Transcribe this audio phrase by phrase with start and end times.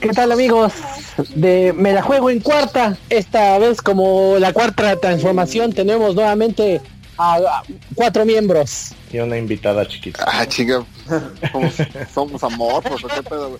[0.00, 0.72] ¿Qué tal amigos?
[1.34, 2.96] De Me la juego en cuarta.
[3.10, 6.80] Esta vez como la cuarta transformación tenemos nuevamente
[7.18, 7.62] a,
[7.94, 8.92] cuatro miembros.
[9.12, 10.24] Y una invitada chiquita.
[10.26, 10.84] Ah, chinga.
[11.52, 11.74] Somos,
[12.14, 13.58] somos amor, pues, ¿qué pedo?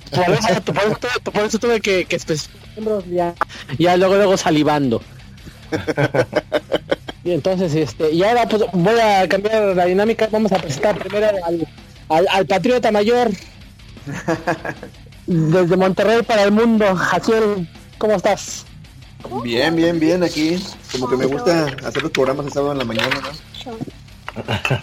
[1.32, 2.18] Por eso, tuve que, que
[2.76, 3.34] miembros ya,
[3.78, 5.02] ya luego luego salivando.
[7.24, 11.28] y entonces este y ahora pues voy a cambiar la dinámica vamos a presentar primero
[11.44, 11.68] al,
[12.08, 13.30] al, patriota mayor
[15.26, 18.64] desde Monterrey para el mundo Jaciel ¿cómo estás?
[19.42, 20.62] bien bien bien aquí
[20.92, 23.20] como que me gusta hacer los programas de sábado en la mañana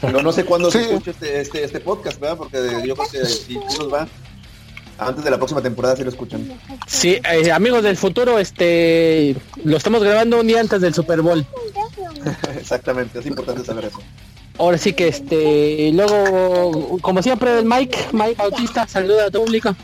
[0.02, 0.22] ¿no?
[0.22, 2.38] no, sé cuándo se escucha este, este, este, podcast, ¿verdad?
[2.38, 4.08] Porque yo creo que si nos va,
[4.98, 6.60] antes de la próxima temporada si lo escuchan.
[6.88, 11.46] Sí, eh, amigos del futuro, este lo estamos grabando un día antes del Super Bowl.
[12.58, 14.00] Exactamente, es importante saber eso.
[14.58, 19.76] Ahora sí que este, luego, como siempre, el Mike, Mike Bautista, saluda a tu público.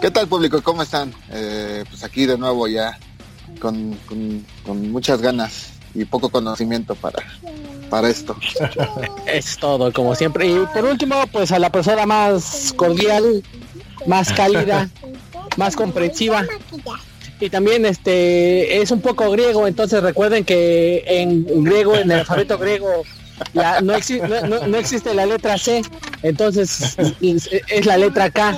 [0.00, 0.62] ¿Qué tal público?
[0.62, 1.12] ¿Cómo están?
[1.30, 2.98] Eh, pues aquí de nuevo ya,
[3.60, 3.96] con,
[4.64, 7.22] con, muchas ganas y poco conocimiento para,
[7.90, 8.36] para esto.
[9.26, 10.46] es todo, como siempre.
[10.46, 13.42] Y por último, pues a la persona más cordial,
[14.06, 14.88] más cálida,
[15.56, 16.44] más comprensiva.
[17.40, 22.56] Y también este es un poco griego, entonces recuerden que en griego, en el alfabeto
[22.58, 23.02] griego,
[23.54, 25.82] no, no, existe la letra C,
[26.22, 28.56] entonces es, la letra K.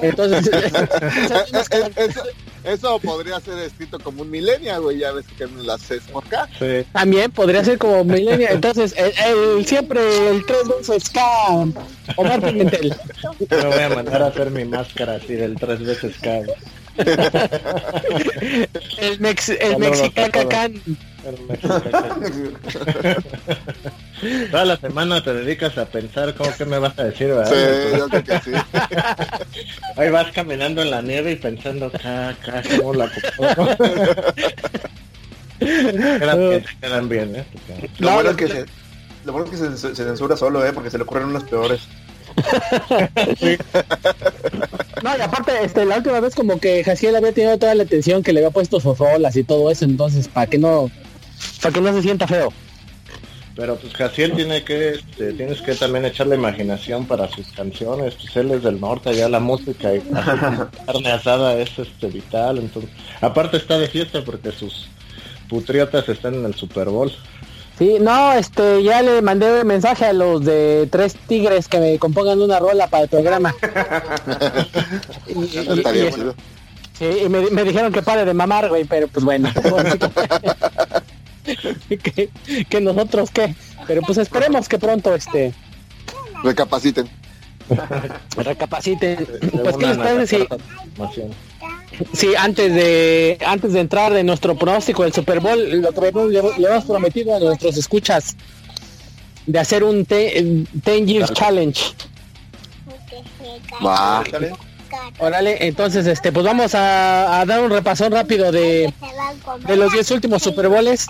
[0.00, 0.48] Entonces,
[2.64, 6.24] eso, podría ser escrito como un millennial, güey, ya ves que la C es por
[6.28, 6.48] K.
[6.92, 11.20] También podría ser como millennial, entonces el, siempre el tres veces K,
[12.16, 12.94] Omar Pimentel.
[13.48, 16.42] Pero voy a mandar a hacer mi máscara así del tres veces K.
[18.98, 20.82] el mex el mexicacacán.
[24.50, 27.52] Toda la semana te dedicas a pensar cómo que me vas a decir, ¿verdad?
[27.52, 27.56] Sí,
[27.98, 28.52] yo creo que sí.
[29.96, 33.10] Hoy vas caminando en la nieve y pensando, caca, cómo la
[35.58, 37.44] quedan, quedan bien, ¿eh?
[37.98, 38.66] Lo bueno es que se,
[39.24, 40.72] lo bueno es que se, censura solo, ¿eh?
[40.72, 41.80] Porque se le ocurren unas peores.
[45.02, 48.22] No, y aparte, este, la última vez como que Jaciel había tenido toda la atención
[48.22, 50.90] que le había puesto fofolas y todo eso, entonces, para que no
[51.62, 52.52] para que no se sienta feo.
[53.58, 58.36] Pero pues Jaciel tiene que, este, tienes que también echarle imaginación para sus canciones, pues
[58.36, 60.00] él es del norte, allá la música y
[60.86, 62.88] carne asada es este vital, entonces,
[63.20, 64.88] aparte está de fiesta porque sus
[65.48, 67.10] putriotas están en el Super Bowl.
[67.78, 71.98] Sí, no, este, ya le mandé un mensaje a los de Tres Tigres que me
[71.98, 73.52] compongan una rola para el programa.
[76.96, 79.48] sí, y me, me, dijeron que pare de mamar, güey, pero pues bueno.
[82.68, 83.54] que, nosotros qué.
[83.86, 85.52] Pero pues esperemos que pronto este
[86.42, 87.08] recapaciten.
[88.36, 89.26] Recapaciten.
[89.62, 90.48] Pues qué les parece
[92.12, 96.84] si antes de antes de entrar de nuestro pronóstico del Super Bowl, lo le, hemos
[96.84, 98.36] prometido a nuestros escuchas
[99.46, 101.80] de hacer un 10 Years Challenge.
[103.84, 104.22] Va.
[105.18, 108.92] Órale, entonces este pues vamos a, dar un repasón rápido de,
[109.66, 111.06] de los 10 últimos Super Bowls.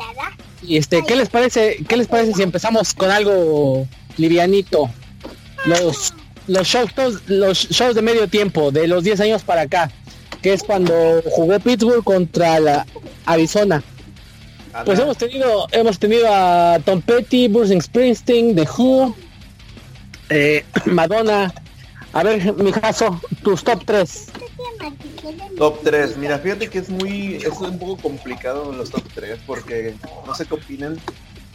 [0.62, 1.84] Y este, ¿qué les parece?
[1.89, 4.91] ¿Qué les parece si empezamos con algo livianito?
[5.66, 6.15] Los
[6.47, 6.91] los shows
[7.27, 9.91] los shows de medio tiempo de los 10 años para acá,
[10.43, 12.87] que es cuando jugó Pittsburgh contra la
[13.27, 13.83] Arizona.
[14.84, 19.15] Pues hemos tenido hemos tenido a Tom Petty, Bruce Springsteen, The Who,
[20.31, 21.53] eh, Madonna,
[22.13, 24.27] a ver, mi caso, tus top 3.
[25.57, 26.17] Top 3.
[26.17, 29.95] Mira, fíjate que es muy, es un poco complicado los top 3 porque
[30.27, 30.99] no sé qué opinan.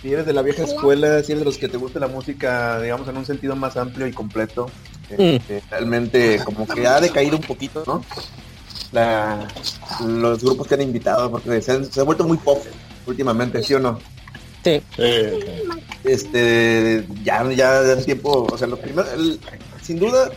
[0.02, 2.82] Si eres de la vieja escuela, si eres de los que te gusta la música,
[2.82, 4.70] digamos, en un sentido más amplio y completo,
[5.10, 5.52] eh, mm.
[5.52, 8.04] eh, realmente como que ha decaído un poquito, ¿no?
[8.92, 9.48] La,
[10.06, 12.62] los grupos que han invitado, porque se, ha vuelto muy pop
[13.08, 14.00] últimamente, ¿sí o no?
[14.64, 14.82] Sí.
[16.04, 19.10] este, ya, ya de tiempo, o sea, los primeros,
[19.84, 20.32] sin duda,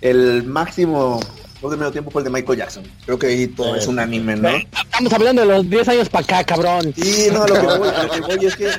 [0.00, 1.20] el máximo
[1.68, 2.84] de medio tiempo fue el de Michael Jackson.
[3.04, 4.48] Creo que ahí todo es un anime, ¿no?
[4.48, 6.94] Estamos hablando de los 10 años para acá, cabrón.
[6.96, 8.70] Sí, no, lo que voy, lo que voy es que...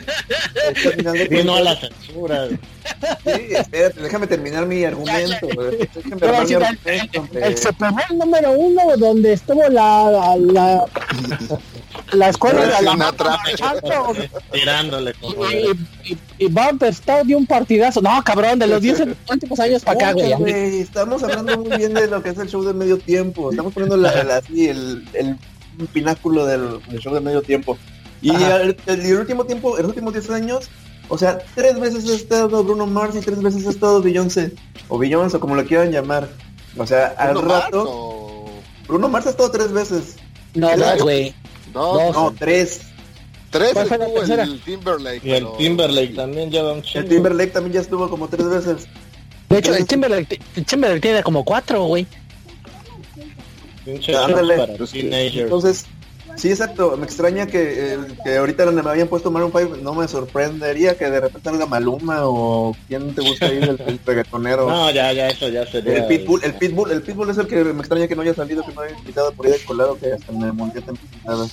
[1.41, 2.47] Y no a la censura.
[2.47, 5.47] Sí, espérate, déjame terminar mi argumento.
[5.59, 10.85] el, Super Bowl número uno donde estuvo la, la, la,
[12.29, 13.13] escuela de la
[14.51, 16.93] tirándole y, y, y Bumper
[17.25, 18.01] dio un partidazo.
[18.01, 20.79] No, cabrón, de los 10 últimos años para acá, güey.
[20.79, 23.51] Estamos hablando muy bien de lo que es el show de medio tiempo.
[23.51, 25.37] Estamos poniendo la, así el, el
[25.93, 27.77] pináculo del, show de medio tiempo.
[28.21, 30.69] Y el, el, último tiempo, los últimos 10 años,
[31.07, 34.53] o sea, tres veces ha estado Bruno Mars y tres veces ha estado Beyoncé.
[34.89, 36.29] O Beyoncé, o como lo quieran llamar.
[36.77, 38.45] O sea, al rato...
[38.87, 40.15] Bruno Mars ha estado tres veces.
[40.55, 41.33] No, dos, güey.
[41.73, 42.13] Dos.
[42.13, 42.81] No, tres.
[43.49, 45.25] Tres ¿Cuál fue la estuvo el Timberlake.
[45.25, 47.07] Y el pero- Timberlake también lleva un El chingo.
[47.07, 48.87] Timberlake también ya estuvo como tres veces.
[49.49, 52.05] De hecho, el Timberlake, el Timberlake tiene como cuatro, güey.
[54.23, 54.57] Ándale.
[54.57, 54.93] para Pues.
[54.93, 55.85] Entonces,
[56.39, 56.95] sí, exacto.
[56.97, 59.77] Me extraña que, eh, que ahorita me habían puesto Maroon 5.
[59.81, 63.99] No me sorprendería que de repente salga Maluma o quién te gusta ahí el, el
[64.05, 64.69] reggaetonero.
[64.69, 65.97] No, ya, ya, eso ya sería.
[65.97, 68.65] El Pitbull, el Pitbull, el Pitbull es el que me extraña que no haya salido,
[68.65, 71.47] que no haya invitado por ahí de colado, que hasta me temporada.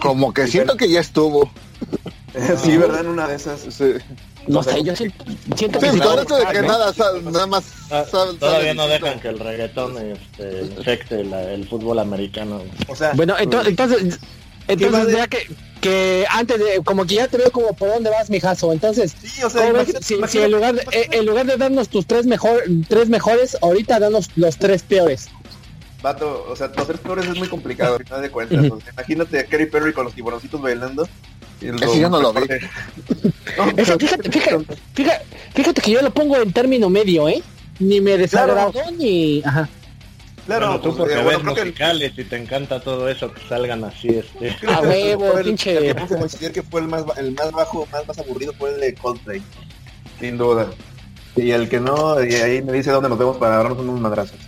[0.00, 1.50] Como que siento que ya estuvo.
[2.62, 3.00] sí, ¿verdad?
[3.00, 3.60] En una de esas.
[3.60, 3.94] Sí,
[4.46, 5.24] No sé, yo siento,
[5.56, 5.98] Sí, que sí.
[6.00, 6.68] con esto de que ¿no?
[6.68, 6.92] nada,
[7.24, 11.98] nada más Ah, sal- Todavía no dejan que el reggaetón este, infecte la- el fútbol
[11.98, 12.62] americano.
[12.88, 14.18] O sea, Bueno, entonces, entonces,
[14.68, 15.46] entonces ya que,
[15.80, 18.72] que antes de, como que ya te veo como por dónde vas, mijazo.
[18.72, 19.88] Entonces, sí, o sea, ¿cómo ves?
[20.10, 23.98] imagínate- si, en lugar de, en lugar de darnos tus tres mejor, tres mejores, ahorita
[23.98, 25.28] danos los tres peores.
[26.00, 28.64] Vato, o sea, los tres peores es muy complicado, al final de cuentas.
[28.64, 28.74] Ujú.
[28.76, 31.08] O sea, imagínate a Kerry Perry con los tiburoncitos bailando.
[31.60, 32.40] Ese yo no lo vi.
[33.56, 34.64] No, Eso, fíjate, fíjate,
[34.94, 35.24] fíjate,
[35.54, 37.42] fíjate que yo lo pongo en término medio, ¿eh?
[37.80, 39.42] Ni me desagradó ni...
[39.44, 39.68] Ajá.
[40.46, 43.08] Claro, bueno, tú pues, porque eh, ves bueno, creo que musicales y te encanta todo
[43.08, 44.54] eso, que salgan así, este.
[44.66, 48.74] A huevo, pinche- considerar que fue el más, el más bajo, más, más aburrido fue
[48.74, 49.42] el de Coldplay.
[50.20, 50.68] Sin duda.
[51.36, 54.38] Y el que no, y ahí me dice dónde nos vemos para darnos unos madrazos.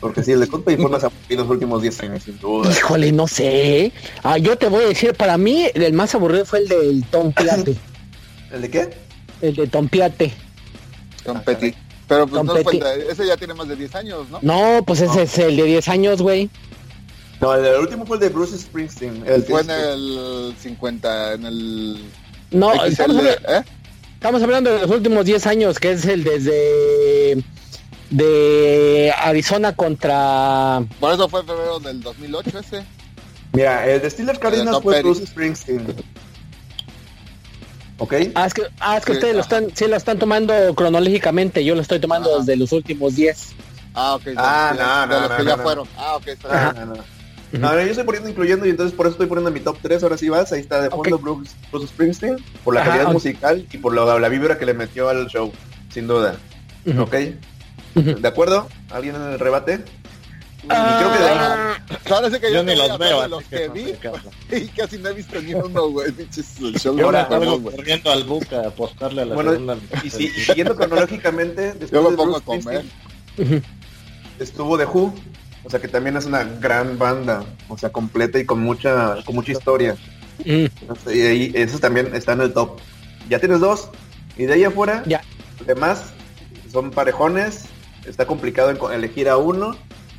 [0.00, 2.70] Porque sí, el de Coldplay fue más aburrido los últimos 10 años, sin duda.
[2.70, 3.84] Híjole, no sé.
[3.86, 3.92] ¿eh?
[4.22, 7.32] Ah, yo te voy a decir, para mí el más aburrido fue el del Tom
[7.32, 7.76] Piate.
[8.52, 8.90] ¿El de qué?
[9.42, 10.32] el de Tom Piate.
[11.24, 11.74] Tom Petty.
[12.08, 12.98] Pero pues Tom no fue el Petty.
[13.06, 14.38] de- ese ya tiene más de 10 años, ¿no?
[14.42, 16.50] No, pues ese es el de 10 años, güey.
[17.40, 19.22] No, el, el último fue el de Bruce Springsteen.
[19.26, 22.04] El Fue en el 50, en el...
[22.50, 23.62] No, XL, estamos, hablando, ¿eh?
[24.14, 27.42] estamos hablando de los últimos 10 años, que es el desde
[28.10, 30.82] de Arizona contra...
[30.98, 32.84] Por eso fue en febrero del 2008 ese.
[33.52, 35.08] Mira, el de Steelers Cardinals fue Petty.
[35.08, 35.86] Bruce Springsteen.
[37.98, 38.14] ¿Ok?
[38.34, 41.64] Ah, es que, ah, es que Sí, ustedes lo están, sí lo están tomando cronológicamente,
[41.64, 42.38] yo lo estoy tomando Ajá.
[42.40, 43.52] desde los últimos 10.
[43.94, 44.22] Ah, ok.
[44.36, 45.62] Ah, no, de no, los no, que no, ya no.
[45.62, 45.88] fueron.
[45.98, 46.88] Ah, ok, está bien.
[46.88, 47.04] no, no.
[47.52, 50.02] No, yo estoy poniendo incluyendo y entonces por eso estoy poniendo mi top 3.
[50.04, 51.18] Ahora sí vas, ahí está de fondo.
[51.18, 54.72] Bruce, Bruce Springsteen, por la Ajá, calidad musical y por la, la vibra que le
[54.72, 55.52] metió al show,
[55.92, 56.36] sin duda.
[56.86, 57.02] Ujú.
[57.02, 57.14] ¿Ok?
[57.94, 58.68] ¿De acuerdo?
[58.90, 59.84] ¿Alguien en el rebate?
[60.68, 62.90] Ah, creo que de- Ah, Ahora sí que Yo yo, ni te voy a los
[62.90, 64.24] hablar veo, de así los que que no vi sé qué hablar.
[64.52, 66.12] y casi no he visto ni uno, güey.
[67.02, 69.76] Ahora corriendo al buca a apostarle a la Bueno, segunda.
[70.04, 72.84] y si, y siguiendo cronológicamente, después Yo me de pongo Bruce a comer.
[74.38, 75.14] Estuvo The Who,
[75.64, 79.34] o sea que también es una gran banda, o sea, completa y con mucha, con
[79.34, 79.96] mucha historia.
[80.44, 80.64] Mm,
[81.14, 82.78] Y ahí, esos también están en el top.
[83.28, 83.88] Ya tienes dos.
[84.38, 85.20] Y de ahí afuera, Ya.
[85.66, 86.12] demás
[86.72, 87.64] son parejones.
[88.06, 89.76] Está complicado elegir a uno.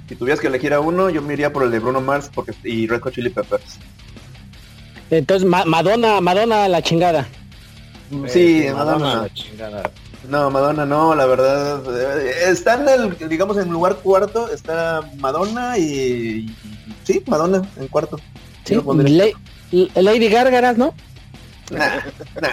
[0.07, 2.53] Si tuvieras que elegir a uno, yo me iría por el de Bruno Mars porque,
[2.63, 3.79] y Red Hot Chili Peppers.
[5.09, 7.27] Entonces, Ma- Madonna, Madonna la chingada.
[8.27, 9.21] sí, Eh, Madonna, Madonna.
[9.23, 9.91] la chingada.
[10.29, 11.81] No, Madonna no, la verdad.
[12.21, 12.87] eh, Está en
[13.19, 14.49] el, digamos, en lugar cuarto.
[14.51, 16.53] Está Madonna y...
[17.03, 18.19] sí, Madonna en cuarto.
[18.65, 18.75] ¿sí?
[19.71, 20.93] La- Lady Gárgaras, ¿no?
[21.71, 21.99] Nah,
[22.41, 22.49] nah.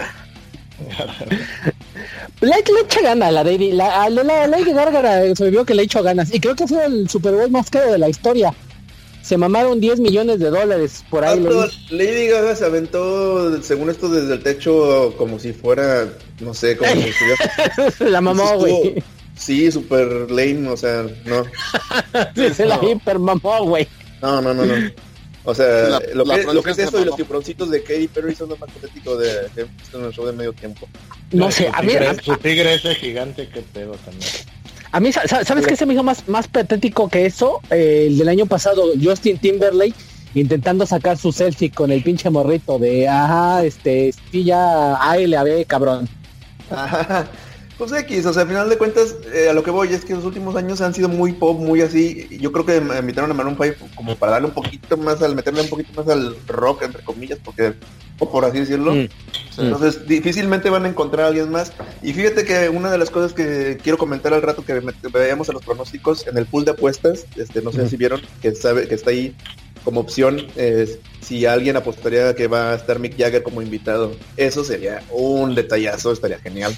[2.41, 5.73] Le, le echa ganas la Lady, la, a la, la Lady Gárgara se vio que
[5.73, 6.33] le echó ganas.
[6.33, 8.53] Y creo que fue el Super Bowl más caro de la historia.
[9.21, 11.39] Se mamaron 10 millones de dólares por ahí.
[11.39, 11.69] Leí.
[11.91, 16.07] Lady Gaga se aventó, según esto, desde el techo como si fuera,
[16.39, 17.93] no sé, como si estuviera...
[18.11, 19.03] la mamó, güey.
[19.35, 21.45] Sí, super lame, o sea, no.
[22.53, 23.87] Se la hiper mamó, güey.
[24.21, 24.73] No, no, no, no.
[25.45, 27.15] O sea, La- lo, la que, lo que es eso y los mamó.
[27.15, 30.87] tiburoncitos de Katy Perry son lo más patético de, en el show de medio tiempo.
[31.31, 34.29] No sé, a mí, tigre, a, su tigre ese gigante que pedo también.
[34.91, 37.61] a mí, sa- ¿sabes qué se me hizo más, más patético que eso?
[37.71, 39.95] Eh, el del año pasado, Justin Timberlake
[40.35, 45.37] intentando sacar su selfie con el pinche morrito de, ajá, este, sí, ya, ay, le
[45.37, 46.07] había cabrón.
[46.69, 47.27] Ajá.
[47.79, 50.13] Pues X, o sea, al final de cuentas, eh, a lo que voy es que
[50.13, 52.27] los últimos años han sido muy pop, muy así.
[52.29, 55.33] Yo creo que me invitaron a Maroon 5 como para darle un poquito más, al
[55.33, 57.75] meterle un poquito más al rock, entre comillas, porque,
[58.19, 58.93] o por así decirlo.
[58.93, 59.07] Mm.
[59.59, 61.71] Entonces, difícilmente van a encontrar a alguien más.
[62.03, 64.81] Y fíjate que una de las cosas que quiero comentar al rato que
[65.13, 68.53] veíamos a los pronósticos en el pool de apuestas, este, no sé si vieron, que
[68.55, 69.33] sabe que está ahí
[69.89, 74.15] como opción, es si alguien apostaría que va a estar Mick Jagger como invitado.
[74.37, 76.77] Eso sería un detallazo, estaría genial.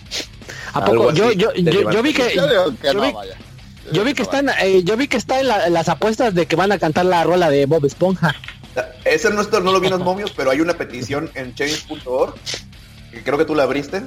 [0.72, 1.12] ¿A poco?
[1.12, 3.36] Yo, yo, yo, yo vi que, Yo digo que yo no, vi- vaya.
[3.92, 6.34] yo vi que está en, eh, yo vi que está en, la- en las apuestas
[6.34, 8.34] de que van a cantar la rola de Bob Esponja.
[9.04, 12.36] Ese no, no lo vi en los momios, pero hay una petición en change.org,
[13.12, 14.04] que creo que tú la abriste,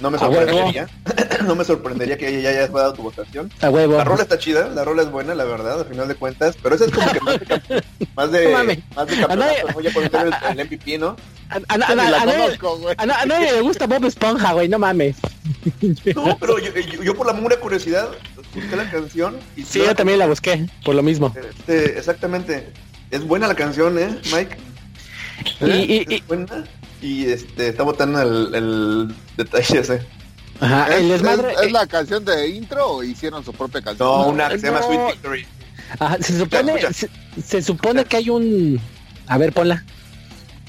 [0.00, 0.88] No me sorprendería.
[1.46, 3.50] no me sorprendería que ya hayas dado tu votación.
[3.60, 3.96] A huevo.
[3.96, 6.56] La rola está chida, la rola es buena, la verdad, al final de cuentas.
[6.62, 7.82] Pero eso es como que más de,
[8.14, 9.68] más de, más de campeonato.
[9.74, 11.16] Voy a poner el, el MVP, ¿no?
[11.48, 12.94] A, a- a- la nadie- conozco, güey.
[12.98, 15.16] a na- a nadie le gusta Bob Esponja, güey, no mames.
[16.14, 18.08] No, pero yo, yo, yo por la pura curiosidad
[18.54, 19.36] busqué la canción.
[19.56, 21.32] Y Sí, yo también la busqué, por lo mismo.
[21.36, 22.72] Este, exactamente.
[23.10, 24.56] Es buena la canción, ¿eh, Mike?
[25.60, 26.64] Y, y- Es y- buena.
[27.02, 30.00] Y este, está botando el, el detalle ese.
[30.60, 31.52] ajá, el ¿Es, desmadre.
[31.52, 34.08] es- es la canción de intro o hicieron su propia canción?
[34.08, 34.86] No, una que se llama No.
[34.86, 35.46] Sweet Victory.
[35.98, 37.08] ajá, se supone, Escucha, se,
[37.42, 38.80] se supone que hay un.
[39.26, 39.84] A ver, ponla.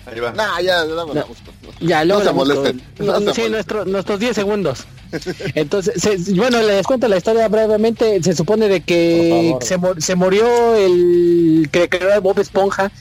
[0.06, 0.32] Ahí va.
[0.34, 1.28] Nah, ya, luego la No.
[1.28, 1.52] busco.
[1.82, 2.56] Ya, luego se la busco.
[2.56, 4.86] molesten, No, no se sí, nuestro- nuestros 10 segundos.
[5.56, 8.22] Entonces, se- bueno, les cuento la historia brevemente.
[8.24, 12.92] Se supone de que se, se murió el que creó Bob Esponja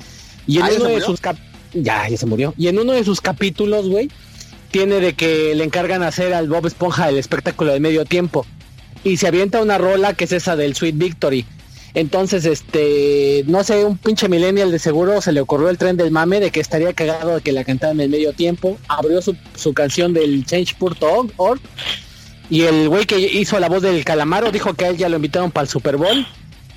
[0.46, 1.36] y en Ah, ¿ya uno se de sus cap
[1.82, 2.54] ya, ya se murió.
[2.56, 4.10] Y en uno de sus capítulos, güey,
[4.70, 8.46] tiene de que le encargan hacer al Bob Esponja el espectáculo de medio tiempo.
[9.04, 11.46] Y se avienta una rola que es esa del Sweet Victory.
[11.94, 16.10] Entonces, este, no sé, un pinche millennial de seguro se le ocurrió el tren del
[16.10, 18.76] mame de que estaría cagado de que la cantaran en medio tiempo.
[18.88, 21.60] Abrió su, su canción del Change.org
[22.48, 25.16] y el güey que hizo la voz del calamaro dijo que a él ya lo
[25.16, 26.26] invitaron para el Super Bowl.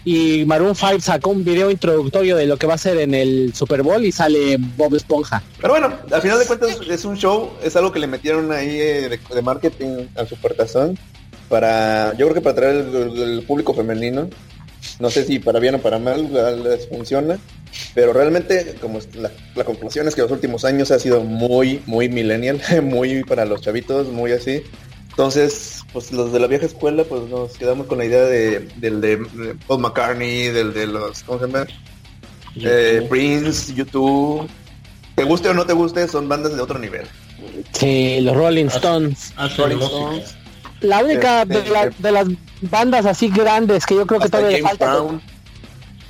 [0.06, 3.54] Y Maroon 5 sacó un video introductorio de lo que va a ser en el
[3.54, 5.44] Super Bowl y sale Bob Esponja.
[5.60, 8.80] Pero bueno, al final de cuentas es un show, es algo que le metieron ahí
[8.80, 10.98] eh, de, marketing al Supertazón
[11.50, 14.30] para, yo creo que para atraer el, público femenino.
[15.00, 16.32] No sé si para bien o para mal
[16.64, 17.38] les funciona,
[17.94, 19.00] pero realmente como
[19.56, 23.62] la conclusión es que los últimos años ha sido muy, muy millennial, muy para los
[23.62, 24.64] chavitos, muy así.
[25.24, 29.02] Entonces, pues los de la vieja escuela, pues nos quedamos con la idea de, del
[29.02, 29.18] de
[29.68, 31.68] Paul McCartney, del de los, ¿cómo se llama?
[32.56, 34.48] Eh, Prince, YouTube.
[35.16, 37.06] Te guste o no te guste, son bandas de otro nivel.
[37.74, 39.34] Sí, los Rolling Stones.
[39.36, 39.82] Hacen Rolling.
[39.82, 40.36] Stones,
[40.80, 42.28] La única Este, de, la- de las
[42.62, 45.22] bandas así grandes que yo creo que todavía falta Brown.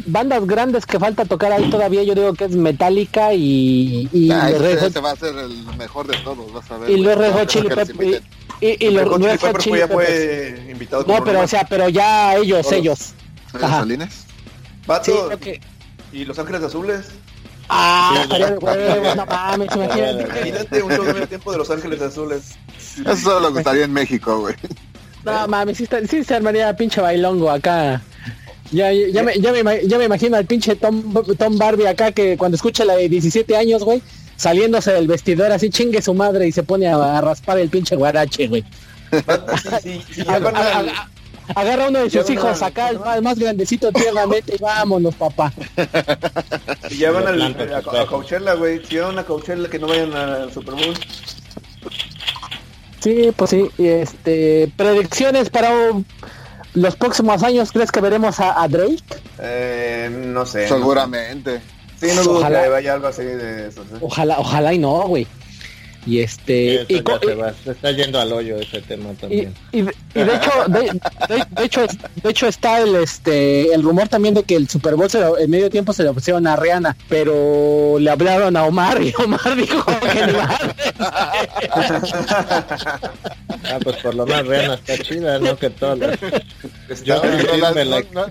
[0.06, 4.52] bandas grandes que falta tocar ahí todavía yo digo que es Metallica y y, Ah,
[4.52, 6.92] los Red ese, Hot- ese va a ser el mejor de todos, vas a ver.
[6.92, 8.22] y los Red Hot Chili Peppers.
[8.62, 10.08] Y, y- Red los Hot Red Chili Hot Peppers Chili ya Peppers.
[10.08, 12.74] fue invitado no pero o sea pero ya ellos Todos.
[12.74, 13.14] ellos
[13.54, 13.80] ¿Eres Ajá.
[13.80, 14.14] Salines?
[15.04, 15.62] sí creo que
[16.12, 17.06] y Los Ángeles Azules.
[17.70, 22.44] ah estaría de huevos no mames imagínate Imagínate un medio tiempo de Los Ángeles Azules.
[23.06, 24.56] Eso solo gustaría en México, güey.
[25.24, 28.02] no mames sí, está- sí se armaría pinche bailongo acá
[28.72, 32.12] ya, ya, ya me, ya, me, ya me imagino al pinche Tom, Tom Barbie acá
[32.12, 34.00] que cuando escucha la de 17 años, güey,
[34.40, 37.96] saliéndose del vestidor así chingue su madre y se pone a, a raspar el pinche
[37.98, 38.64] guarache, güey.
[39.84, 40.26] Sí, sí, sí,
[41.56, 45.52] Agarra uno de sus hijos a- acá, el más, más grandecito tiernamente y vámonos, papá.
[46.92, 48.86] y ya van al, a, a Coachella, güey.
[48.86, 50.94] Si van a Coachella, que no vayan al Super Bowl.
[53.00, 55.72] Sí, pues sí, y este, predicciones para
[56.76, 59.02] los próximos años, ¿crees que veremos a, a Drake?
[59.40, 60.68] Eh, no sé.
[60.68, 61.62] Seguramente.
[62.00, 62.64] Sí, no dudo Ojalá.
[62.64, 63.84] que vaya algo así de eso.
[63.84, 63.96] ¿sí?
[64.02, 65.28] Ojalá, ojalá y no, güey.
[66.06, 69.54] Y este, y, ya se, va, se está yendo al hoyo ese tema también.
[69.74, 71.82] y de, y de hecho, de, de- de hecho,
[72.24, 75.38] de hecho está el este, el rumor también de que el Super Bowl se lo-
[75.38, 79.56] en medio tiempo se le ofrecieron a Rihanna, pero le hablaron a Omar y Omar
[79.58, 80.74] dijo que madre.
[81.00, 81.34] Ah,
[83.84, 85.58] pues por lo menos Rihanna está chida, ¿no?
[85.58, 86.18] Que todas las...
[87.04, 88.26] Yo No, no,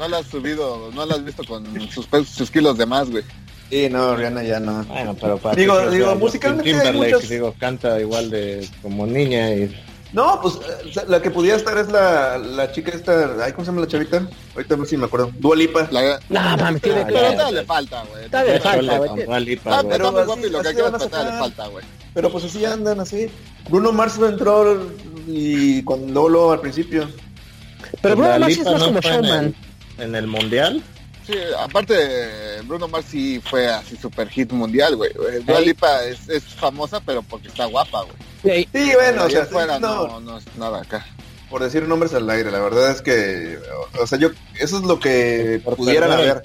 [0.00, 3.10] no- no la has subido, no la has visto con sus, sus kilos de más,
[3.10, 3.22] güey.
[3.70, 4.82] Sí, no, Rihanna ya no.
[4.84, 8.68] Bueno, pero para Digo- que sea digo, Justin musicalmente hay muchas- digo, canta igual de
[8.82, 9.76] como niña y
[10.12, 10.58] No, pues
[11.06, 14.26] la que pudiera estar es la, la chica esta, ay, ¿cómo se llama la chavita?
[14.56, 15.30] Ahorita si me acuerdo.
[15.38, 15.86] Dua Lipa.
[15.92, 18.26] La, No, mames, tiene que pero todavía le falta, güey.
[18.28, 19.08] Todavía le falta, güey.
[19.10, 20.98] con Dua Lipa, Ah, está muy Pero guapo y lo que así quieras, van a
[20.98, 21.84] pero todavía le falta, güey.
[22.12, 23.30] Pero pues así andan así.
[23.68, 24.82] Bruno Mars entró
[25.28, 27.08] y con Lolo al principio.
[28.02, 29.54] Pero Bruno Mars sí es más no como showman.
[30.00, 30.82] En el mundial.
[31.26, 35.10] Sí, aparte, Bruno Mars sí fue así super hit mundial, güey.
[35.10, 35.60] Eh, Dua.
[35.60, 38.56] Lipa es, es famosa, pero porque está guapa, güey.
[38.56, 39.46] Ey, Sí, bueno, o sea,
[39.78, 41.06] no, no, no es nada acá.
[41.50, 43.58] por decir nombres al aire, la verdad es que,
[44.00, 46.42] o sea, yo, eso es lo que pudieran haber.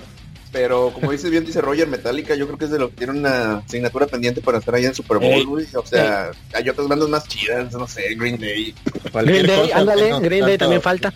[0.56, 3.12] Pero como dice bien, dice Roger Metallica, yo creo que es de lo que tiene
[3.12, 5.44] una asignatura pendiente para estar ahí en Super Bowl, Ey.
[5.44, 5.68] güey.
[5.76, 8.74] O sea, hay otras bandas más chidas, no sé, Green Day,
[9.14, 11.14] Green Day, cosa ándale, Green Day también falta.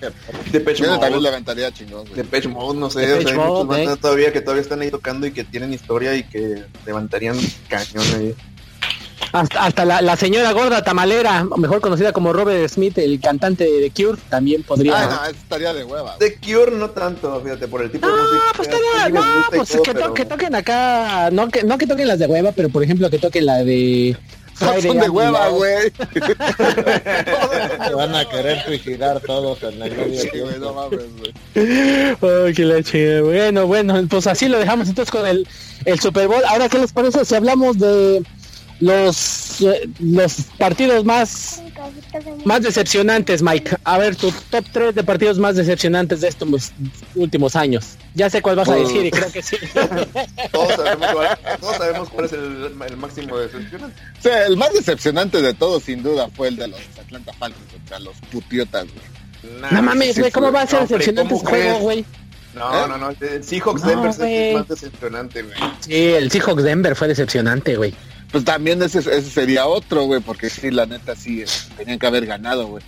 [0.51, 2.15] Depeche Mode, le aventaría chingón, güey.
[2.15, 3.99] Depeche Mode, no sé, Depeche o sea, hay Mode, muchas bandas eh.
[4.01, 7.37] todavía que todavía están ahí tocando y que tienen historia y que levantarían
[7.69, 8.35] cañón ahí.
[9.31, 13.89] Hasta, hasta la, la señora gorda tamalera, mejor conocida como Robert Smith, el cantante de
[13.89, 15.03] The Cure, también podría.
[15.03, 16.15] Ah, no, estaría de hueva.
[16.17, 18.41] The Cure no tanto, fíjate, por el tipo de No, música.
[18.55, 21.85] pues estaría, no, pues todo, que, to- pero- que toquen acá, no que, no que
[21.87, 24.17] toquen las de hueva, pero por ejemplo que toquen la de
[24.55, 24.81] Friday.
[24.87, 25.91] Son de hueva, güey.
[27.95, 31.33] van a querer suicidar todos en el medio sí, güey, no mames, güey.
[32.45, 35.47] Ay, qué la Bueno, bueno, pues así lo dejamos entonces con el,
[35.85, 36.43] el Super Bowl.
[36.47, 38.23] Ahora, ¿qué les parece si hablamos de
[38.79, 41.61] los, eh, los partidos más,
[42.45, 43.77] más decepcionantes, Mike.
[43.83, 46.71] A ver, tu top 3 de partidos más decepcionantes de estos
[47.15, 47.97] últimos años.
[48.15, 49.57] Ya sé cuál vas a decir y creo que sí.
[50.51, 50.75] todos,
[51.77, 54.01] sabemos cuál, es el, máximo decepcionante.
[54.47, 58.15] el más decepcionante de todos, sin duda, fue el de los Atlanta Falcons contra los
[58.31, 58.87] putiotas,
[59.71, 62.05] no mames, güey, ¿cómo va a ser decepcionante ese juego, güey?
[62.55, 62.87] No, ¿Eh?
[62.89, 65.55] no, no, el Seahawks Denver es el más decepcionante, güey.
[65.79, 67.93] Sí, el Seahawks Denver fue decepcionante, güey.
[68.31, 71.43] Pues también ese, ese sería otro, güey, porque sí, la neta sí,
[71.77, 72.83] tenían que haber ganado, güey.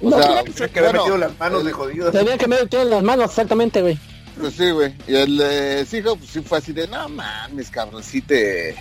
[0.00, 2.10] O sea, tenía que haber metido las manos de jodido.
[2.10, 3.98] Tenía que haber metido las manos, exactamente, güey.
[4.40, 4.94] Pues sí, güey.
[5.06, 8.76] Y el eh, hijo, pues sí fue así de, no mames, cabrón, sí te...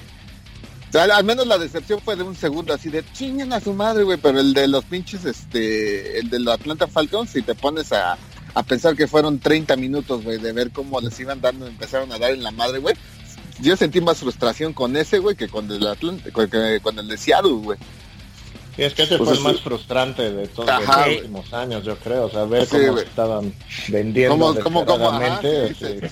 [0.90, 3.74] O sea, al menos la decepción fue de un segundo, así de chinguen a su
[3.74, 4.18] madre, güey.
[4.18, 8.18] Pero el de los pinches, este, el de la Atlanta Falcons, si te pones a,
[8.54, 12.20] a pensar que fueron 30 minutos, güey, de ver cómo les iban dando, empezaron a
[12.20, 12.96] dar en la madre, güey
[13.60, 16.50] yo sentí más frustración con ese, güey, que con el Atlante, con,
[16.82, 17.78] con el de Seattle, güey.
[18.78, 21.96] Sí, es que ese pues fue el más frustrante de todos los últimos años, yo
[21.98, 22.26] creo.
[22.26, 23.54] O sea, ver cómo estaban
[23.88, 25.20] vendiendo ¿Cómo, cómo,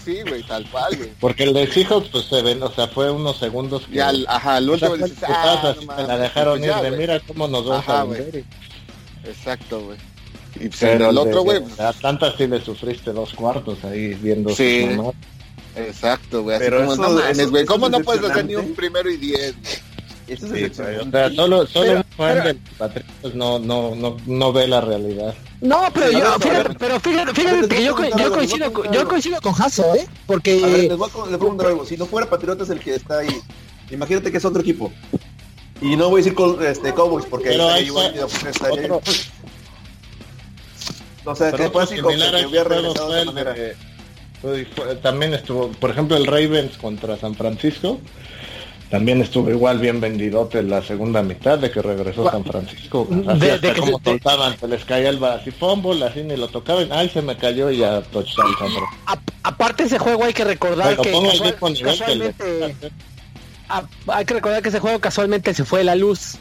[0.04, 1.12] sí, güey, tal cual, güey.
[1.20, 3.98] Porque el de Seahawks, pues se ven, o sea, fue unos segundos que...
[3.98, 7.68] Y al, ajá, al último dices, ah, no, la dejaron ir de mira cómo nos
[7.68, 8.44] vamos a vender.
[9.24, 10.00] Exacto, güey.
[10.56, 11.60] Y pues el otro, güey...
[11.60, 14.90] Pues a Atlanta sí le sufriste dos cuartos ahí viendo sí.
[15.76, 16.60] Exacto, güey.
[16.60, 17.66] Pero como, no mames, güey.
[17.66, 19.56] ¿Cómo no puedes hacer ni un primero y diez,
[20.28, 24.54] Eso es sí, o sea, solo, solo un fan del Patriotas no, no, no, no
[24.54, 25.36] ve la realidad.
[25.62, 29.54] No, pero yo, fíjate, pero fíjate, fíjate que yo, yo coincido, con, yo coincido con
[29.62, 30.08] Hasso, ¿eh?
[30.28, 30.64] Porque...
[30.64, 31.86] A ver, les voy a, les voy a preguntar algo.
[31.86, 33.42] Si no fuera Patriotas el que está ahí,
[33.92, 34.92] imagínate que es otro equipo.
[35.82, 39.02] Y no voy a decir con, este, Cowboys porque pero ahí está, ahí, otro,
[41.26, 42.08] O sea, que puede decir que
[42.46, 43.56] hubiera regresado de manera
[45.02, 48.00] también estuvo, por ejemplo, el Ravens contra San Francisco.
[48.90, 53.08] También estuvo igual bien vendidote en la segunda mitad de que regresó San Francisco.
[53.28, 56.48] Así de, que como se, soltaban, se les caía el así fumble, así ni lo
[56.48, 56.88] tocaban.
[56.92, 58.54] Ay, se me cayó y ya touchdown.
[59.44, 61.12] aparte ese juego hay que recordar que
[61.84, 62.76] casualmente,
[64.08, 66.38] hay que recordar que ese juego casualmente se fue la luz.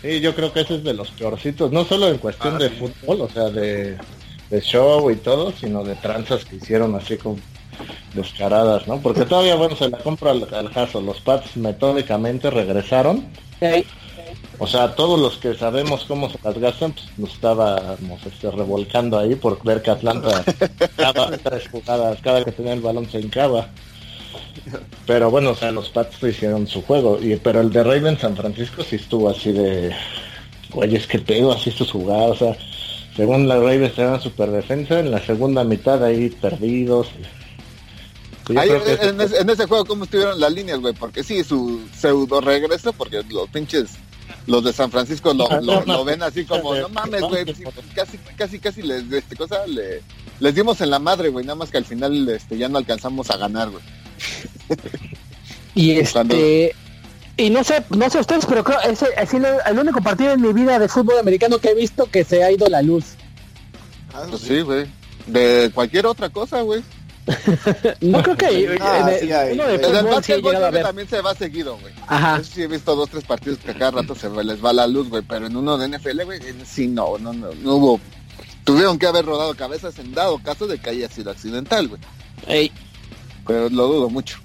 [0.00, 2.70] Sí, yo creo que ese es de los peorcitos, no solo en cuestión ah, de
[2.70, 3.98] fútbol, o sea, de
[4.50, 7.40] de show y todo, sino de tranzas que hicieron así con
[8.14, 8.98] descaradas, ¿no?
[9.00, 13.26] Porque todavía, bueno, se la compra al, al Los Pats metódicamente regresaron.
[14.58, 19.18] O sea, todos los que sabemos cómo se las gastan, pues nos estábamos este, revolcando
[19.18, 20.44] ahí por ver que Atlanta
[20.96, 23.68] cada tres jugadas, cada que tenía el balón se hincaba.
[25.06, 27.18] Pero bueno, o sea, los Pats hicieron su juego.
[27.22, 29.94] y Pero el de Raven San Francisco sí estuvo así de...
[30.70, 32.67] Güey, es que tengo así sus jugadas, o sea
[33.18, 37.08] según la Ravens tenían super defensa, en la segunda mitad ahí perdidos.
[38.48, 40.94] en, ese, juego, ¿cómo estuvieron las líneas, güey?
[40.94, 43.90] Porque sí, su pseudo regreso, porque los pinches,
[44.46, 47.44] los de San Francisco lo, lo, ven así como, no mames, güey,
[47.92, 50.00] casi, casi, casi les, este, cosa, le,
[50.38, 53.28] les dimos en la madre, güey, nada más que al final este, ya no alcanzamos
[53.30, 53.82] a ganar, güey.
[55.74, 56.72] Y este...
[57.38, 60.52] Y no sé, no sé ustedes, pero creo es, es el, único partido en mi
[60.52, 63.14] vida de fútbol americano que he visto que se ha ido la luz.
[64.12, 64.86] Ah, pues sí, güey.
[65.28, 66.82] De cualquier otra cosa, güey.
[68.00, 71.92] no creo que ah, sí hay, uno de el también se va seguido, güey.
[72.08, 72.42] Ajá.
[72.42, 75.22] sí he visto dos tres partidos que cada rato se les va la luz, güey,
[75.22, 78.00] pero en uno de NFL, güey, sí no, no, no, no hubo
[78.64, 82.00] tuvieron que haber rodado cabezas en dado caso de que haya sido accidental, güey.
[82.48, 82.72] Ey.
[83.46, 84.38] Pero lo dudo mucho.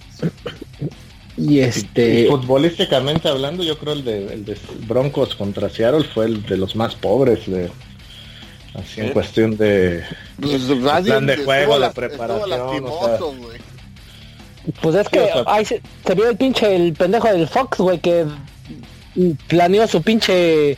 [1.37, 2.27] Y este.
[2.27, 6.75] futbolísticamente hablando, yo creo el de, el de Broncos contra Seattle fue el de los
[6.75, 7.71] más pobres de.
[8.75, 10.03] Así en cuestión de,
[10.41, 12.85] pues, plan de juego, de preparación.
[14.81, 18.25] pues es que ahí se, se, vio el pinche el pendejo del Fox, güey, que
[19.47, 20.75] planeó su pinche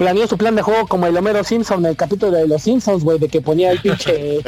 [0.00, 3.18] planeó su plan de juego como el Homero Simpson, el capítulo de los Simpsons, güey,
[3.18, 4.40] de que ponía el pinche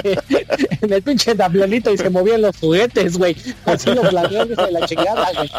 [0.81, 3.37] en el pinche tablerito y se movían los juguetes, güey.
[3.67, 5.51] Así lo planeó desde la chingada, güey.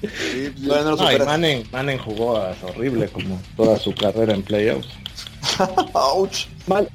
[0.00, 4.88] Sí, bueno, no, y Manen, jugó a horrible como toda su carrera en playoffs.
[5.92, 6.46] Ouch.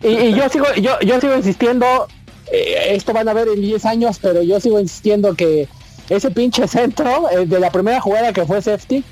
[0.02, 2.08] y, yo sigo, yo, yo sigo insistiendo,
[2.52, 5.68] eh, esto van a ver en 10 años, pero yo sigo insistiendo que
[6.10, 9.04] ese pinche centro eh, de la primera jugada que fue safety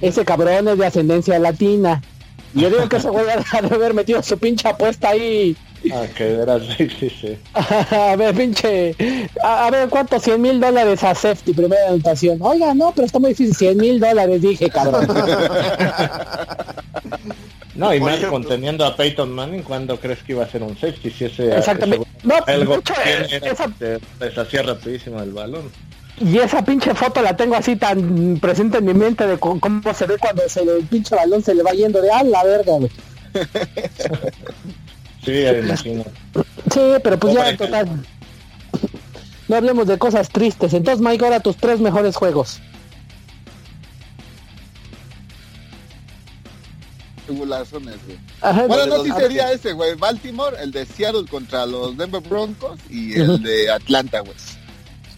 [0.00, 2.02] ese cabrón es de ascendencia latina.
[2.54, 5.56] Yo digo que ese güey ha de haber metido su pinche apuesta ahí
[5.92, 7.38] Ah, que era safety, sí.
[7.54, 8.94] a ver, pinche.
[9.42, 10.18] A, a, ver, ¿cuánto?
[10.18, 12.38] 100 mil dólares a safety, primera anotación.
[12.40, 13.54] Oiga, no, pero está muy difícil.
[13.54, 15.06] 100 mil dólares, dije, cabrón.
[17.74, 21.10] No, y más conteniendo a Peyton Manning, ¿cuándo crees que iba a ser un safety?
[21.10, 22.06] Si ese, Exactamente.
[22.18, 23.68] Ese, no, algo mucho, esa...
[23.76, 25.72] se deshacía rapidísimo el balón.
[26.20, 29.94] Y esa pinche foto la tengo así tan presente en mi mente de cómo, cómo
[29.94, 32.44] se ve cuando se le, el pinche balón se le va yendo de a la
[32.44, 32.90] verga, güey.
[35.24, 36.04] sí, me imagino.
[36.72, 38.06] Sí, pero pues ya en total.
[39.48, 40.72] No hablemos de cosas tristes.
[40.72, 42.60] Entonces, Mike, ahora tus tres mejores juegos.
[47.26, 48.18] Güey.
[48.42, 49.94] Ajá, bueno, no, sí sería ese, güey.
[49.94, 54.36] Baltimore, el de Seattle contra los Denver Broncos y el de Atlanta, güey.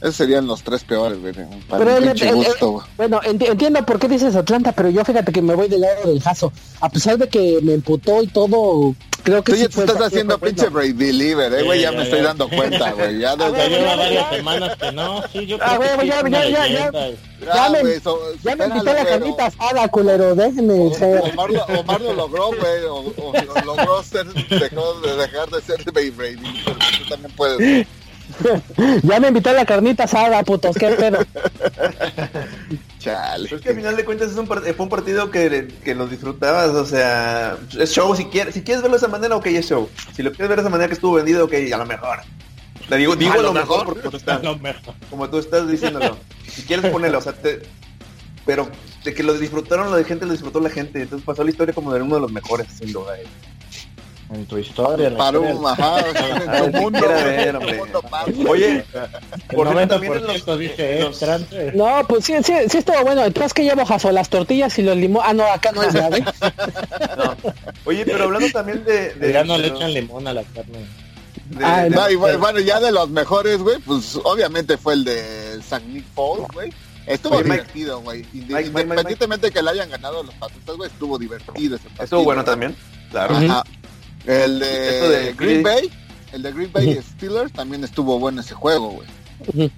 [0.00, 1.32] Esos serían los tres peores, güey.
[1.68, 5.02] Para pero el, el, el, gusto, bueno, enti entiendo por qué dices Atlanta, pero yo
[5.04, 6.52] fíjate que me voy del lado del jaso.
[6.80, 10.02] A pesar de que me emputó y todo, creo que Tú sí ya te estás
[10.02, 11.80] haciendo pinche Brady Believer, eh, güey.
[11.80, 12.04] Ya, ya, me ya.
[12.04, 13.18] estoy dando cuenta, güey.
[13.20, 15.22] Ya, ya lleva varias semanas que no.
[15.32, 17.10] Sí, yo ah, güey, ya, ya, ya, ya.
[17.40, 21.22] Ya me, so, ya me invité la carnita asada, culero, déjenme ser.
[21.32, 25.60] Omar, lo, Omar lo logró, güey, o, o, o, logró ser, dejó de dejar de
[25.62, 27.86] ser Brady Believer, tú también puedes.
[29.02, 31.18] ya me invité a la carnita asada, putos, qué pedo.
[32.98, 33.44] Chale.
[33.44, 36.06] Pero es que al final de cuentas es un fue un partido que, que lo
[36.06, 39.68] disfrutabas, o sea, es show si quieres, si quieres verlo de esa manera, ok, es
[39.68, 39.88] show.
[40.14, 42.20] Si lo quieres ver de esa manera que estuvo vendido, ok, a lo mejor.
[42.88, 44.40] Te digo, digo a lo, mejor, mejor porque tú estás,
[45.10, 46.16] como tú estás diciéndolo.
[46.48, 47.62] Si quieres ponerlo, o sea, te,
[48.46, 48.68] pero
[49.04, 51.02] de que lo disfrutaron la gente, lo disfrutó la gente.
[51.02, 53.16] Entonces pasó la historia como de uno de los mejores, sin duda.
[54.28, 55.16] En tu historia.
[55.16, 57.00] Para un ajá, en tu mundo.
[57.00, 57.56] Ver.
[58.48, 58.84] Oye,
[59.54, 61.22] por el también los, dice los...
[61.22, 63.24] Eh, No, pues sí, sí, sí estuvo bueno.
[63.24, 65.22] Entonces que llevo jaso las tortillas y los limón.
[65.24, 66.16] Ah, no, acá no es nada.
[66.18, 66.24] ¿eh?
[67.16, 67.36] no.
[67.84, 69.14] Oye, pero hablando también de.
[69.14, 70.78] de ya no le echan limón a la carne.
[71.50, 74.94] De, ah, de, no, y bueno, bueno, ya de los mejores, güey, pues obviamente fue
[74.94, 76.72] el de San Nick Falls, güey.
[77.06, 78.26] Estuvo Oye, divertido, güey.
[78.34, 82.04] Independientemente Mike, que le hayan ganado los Patriotas, güey, estuvo divertido ese partido.
[82.04, 82.74] Estuvo bueno también,
[83.12, 83.36] claro.
[83.36, 83.62] Ajá.
[84.26, 84.66] El de,
[85.08, 85.90] de Green Bay,
[86.32, 89.08] el de Green Bay Steelers también estuvo bueno ese juego, güey.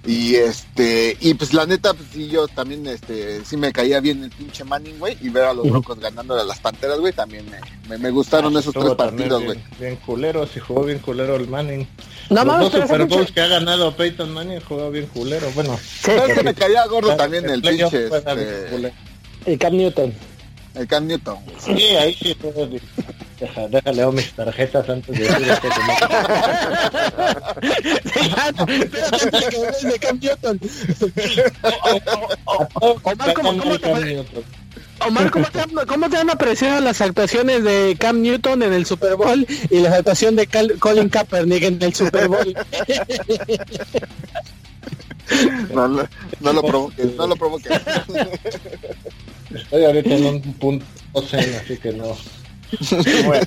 [0.05, 4.23] Y este, y pues la neta, pues sí, yo también, este, sí me caía bien
[4.23, 7.45] el pinche Manning, güey, y ver a los Broncos ganando a las Panteras, güey, también
[7.49, 7.59] me,
[7.89, 9.57] me, me gustaron ah, esos tres partidos, güey.
[9.57, 11.87] Bien, bien, culero, sí jugó bien culero el Manning.
[12.29, 15.77] No, los dos Super Bowls que ha ganado Peyton Manning jugó bien culero, bueno.
[15.77, 18.93] Sí, es que me caía gordo también el pinche, este...
[19.45, 20.13] El Cam Newton.
[20.75, 21.37] El Cam Newton.
[21.59, 22.35] Sí, ahí sí,
[23.39, 25.69] Deja, déjale leo mis tarjetas antes de decir esto
[29.49, 30.59] que de Cam Newton.
[33.03, 34.25] Omar, ¿cómo, cómo te,
[35.07, 39.15] Omar, ¿cómo te, ¿cómo te han apreciado las actuaciones de Cam Newton en el Super
[39.15, 42.53] Bowl y la actuación de Cal Colin Kaepernick en el Super Bowl?
[45.71, 47.71] No, no, no lo provoques, no lo provoques.
[49.53, 50.85] Estoy ahorita en un punto
[51.27, 52.17] zen, así que no.
[53.25, 53.45] Bueno,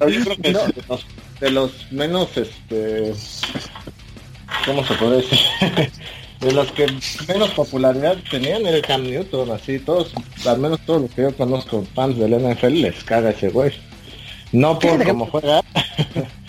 [0.08, 0.60] yo creo que no.
[0.66, 1.06] de, los,
[1.40, 3.12] de, los, menos, este,
[4.64, 5.38] ¿cómo se puede decir?
[6.40, 6.86] de los que
[7.28, 10.12] menos popularidad tenían era Cam Newton, así todos,
[10.46, 13.72] al menos todos los que yo conozco fans del NFL les caga ese güey.
[14.52, 15.62] No por cómo juega.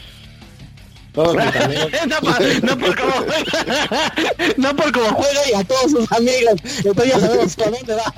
[1.13, 1.91] todos mis amigos.
[2.08, 4.13] no, por, no, por cómo juega,
[4.58, 6.56] no por cómo juega y a todos sus amigos.
[6.84, 8.13] Entonces ya sabemos con dónde va.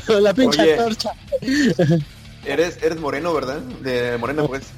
[0.06, 1.12] con la pinche Oye, torcha.
[2.44, 3.60] Eres, eres moreno, ¿verdad?
[3.82, 4.68] De Morena pues.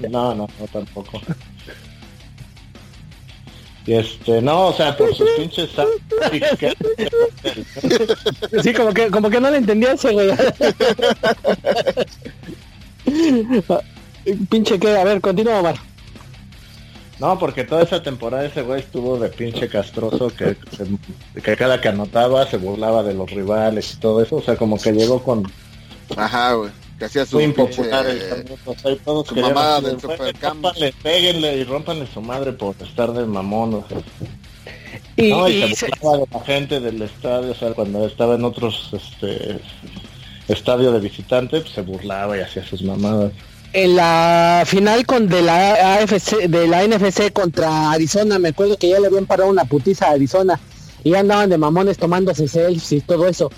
[0.00, 1.20] No, no, no tampoco.
[3.86, 5.70] Y este, no, o sea, por sus pinches
[8.62, 10.30] Sí, como que, como que no le entendía ese güey.
[14.48, 15.76] pinche que, a ver, continúa Omar.
[17.18, 20.56] No, porque toda esa temporada ese güey estuvo de pinche castroso que,
[21.42, 24.76] que cada que anotaba se burlaba de los rivales y todo eso, o sea, como
[24.76, 25.46] que llegó con
[26.16, 26.70] Ajá, güey.
[26.98, 29.98] Que hacía su muy impopular el camino, todos su mamá del.
[30.00, 33.98] Rómpanle, péguenle y rompanle su madre por estar de mamón, o sea.
[35.16, 38.34] Y, no, y, y se burlaba de la gente del estadio, o sea, cuando estaba
[38.34, 39.60] en otros este
[40.48, 43.32] estadio de visitante, pues se burlaba y hacía sus mamadas.
[43.74, 48.90] En la final con de la AFC, de la NFC contra Arizona, me acuerdo que
[48.90, 50.60] ya le habían parado una putiza a Arizona
[51.04, 53.50] y andaban de mamones tomándose selfies y todo eso.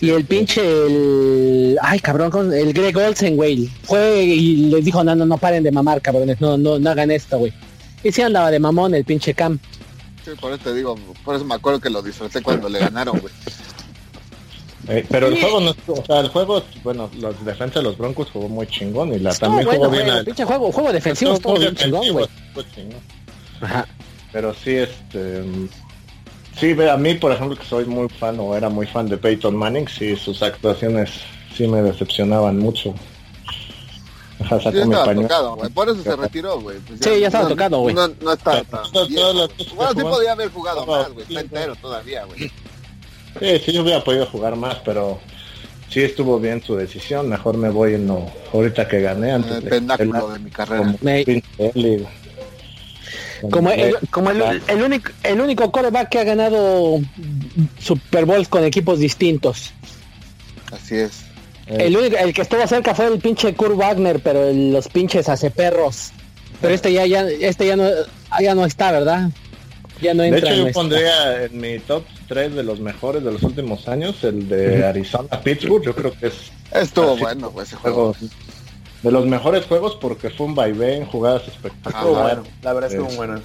[0.00, 1.78] Y el pinche, el...
[1.82, 3.66] Ay, cabrón, el Greg Olsen, güey.
[3.82, 6.40] Fue y les dijo, no, no, no paren de mamar, cabrones.
[6.40, 7.52] No, no, no hagan esto, güey.
[8.02, 9.58] Y sí andaba de mamón el pinche Cam.
[10.24, 13.18] Sí, por eso te digo, por eso me acuerdo que lo disfruté cuando le ganaron,
[13.18, 13.32] güey.
[14.88, 18.30] Eh, pero el juego no o sea, el juego, bueno, los defensa de los Broncos
[18.32, 20.08] jugó muy chingón y la también bueno, jugó bien.
[20.08, 22.26] el pinche juego, juego defensivo estuvo bien chingón, güey.
[23.60, 23.86] Ajá.
[24.32, 25.44] Pero sí, este...
[26.58, 29.16] Sí, ve, a mí, por ejemplo, que soy muy fan o era muy fan de
[29.16, 31.10] Peyton Manning, sí, sus actuaciones
[31.56, 32.94] sí me decepcionaban mucho.
[34.40, 35.70] Ajá, sí, estaba tocado, güey.
[35.70, 36.78] Por eso se retiró, güey.
[36.80, 37.94] Pues sí, ya estaba no, tocado, güey.
[37.94, 39.48] No, no está Bueno,
[39.94, 41.26] sí podía haber jugado más, güey.
[41.28, 42.50] Está entero todavía, güey.
[43.38, 45.20] Sí, sí, yo hubiera podido jugar más, pero
[45.88, 47.28] sí estuvo bien su decisión.
[47.28, 50.82] Mejor me voy en lo ahorita que gané antes el pentáculo de, de mi carrera.
[50.82, 51.42] Como, me...
[53.50, 57.00] como, el, como el, el, único el único coreback que ha ganado
[57.78, 59.72] Super Bowls con equipos distintos.
[60.72, 61.22] Así es.
[61.66, 65.28] El, único, el que estuvo cerca fue el pinche Kurt Wagner, pero el, los pinches
[65.28, 66.10] hace perros.
[66.60, 67.88] Pero este ya, ya, este ya no,
[68.40, 69.30] ya no está, ¿verdad?
[70.00, 70.50] Ya no entra.
[70.50, 74.22] De hecho, yo pondría en mi top 3 de los mejores de los últimos años,
[74.24, 75.84] el de Arizona Pittsburgh.
[75.84, 76.52] Yo creo que es.
[76.72, 78.14] Estuvo bueno, pues, ese juego.
[79.02, 82.38] De los mejores juegos porque fue un vaivén, jugadas espectaculares.
[82.38, 83.40] Ah, bueno, la verdad es que muy bueno.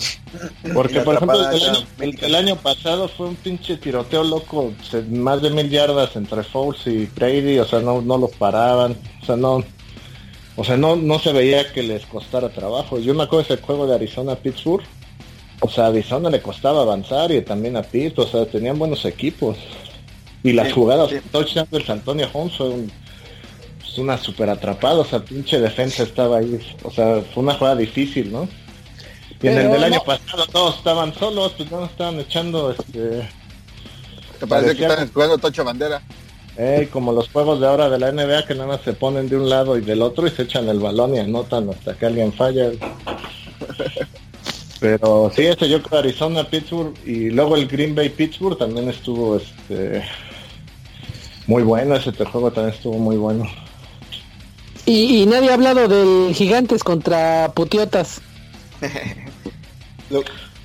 [0.74, 4.74] Porque, por ejemplo, el año, el, el año, pasado fue un pinche tiroteo loco,
[5.12, 9.26] más de mil yardas entre Fouls y Brady, o sea, no, no los paraban, o
[9.26, 9.64] sea, no,
[10.58, 13.00] o sea, no, no se veía que les costara trabajo.
[13.00, 14.84] Yo me acuerdo de ese juego de Arizona-Pittsburgh,
[15.66, 19.04] o sea, a Arizona le costaba avanzar y también a Pitt, o sea, tenían buenos
[19.06, 19.58] equipos.
[20.44, 21.18] Y las sí, jugadas, sí.
[21.32, 22.92] touchdown del Antonio Holmes fue un,
[23.80, 27.76] pues una super atrapada, o sea, pinche defensa estaba ahí, o sea, fue una jugada
[27.76, 28.44] difícil, ¿no?
[28.44, 29.88] Y Pero en el del no.
[29.88, 33.28] año pasado todos estaban solos, pues no estaban echando este...
[34.40, 36.02] ¿Te parece que están jugando Tocho Bandera?
[36.58, 39.36] Eh, como los juegos de ahora de la NBA que nada más se ponen de
[39.36, 42.32] un lado y del otro y se echan el balón y anotan hasta que alguien
[42.32, 42.72] falla.
[44.80, 49.38] Pero sí, este yo creo Arizona, Pittsburgh y luego el Green Bay Pittsburgh también estuvo
[49.38, 50.04] este
[51.48, 53.46] muy bueno, ese juego también estuvo muy bueno.
[54.86, 58.22] Y, y nadie ha hablado del Gigantes contra Putiotas.
[60.10, 60.24] Lo,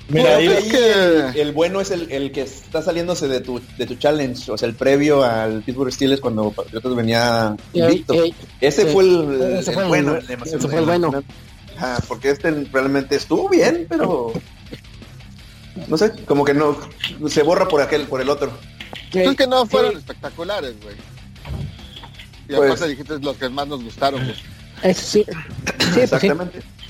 [0.09, 3.59] mira, ahí es que el, el, bueno es el, el, que está saliéndose de tu,
[3.77, 8.13] de tu challenge, o sea, el previo al Pittsburgh Steelers cuando Patriotas venía invicto.
[8.13, 11.23] Ese, ese, fue el, ese fue el bueno.
[11.81, 14.33] Ah, porque este realmente estuvo bien, pero
[15.87, 16.77] no sé, como que no
[17.27, 18.51] se borra por aquel, por el otro.
[19.11, 20.95] Es que no fueron espectaculares, güey.
[22.47, 24.23] Y pues, aparte dijiste los que más nos gustaron.
[24.23, 24.37] Pues.
[24.83, 25.25] Eso sí.
[25.93, 26.59] sí Exactamente.
[26.59, 26.81] Pues sí.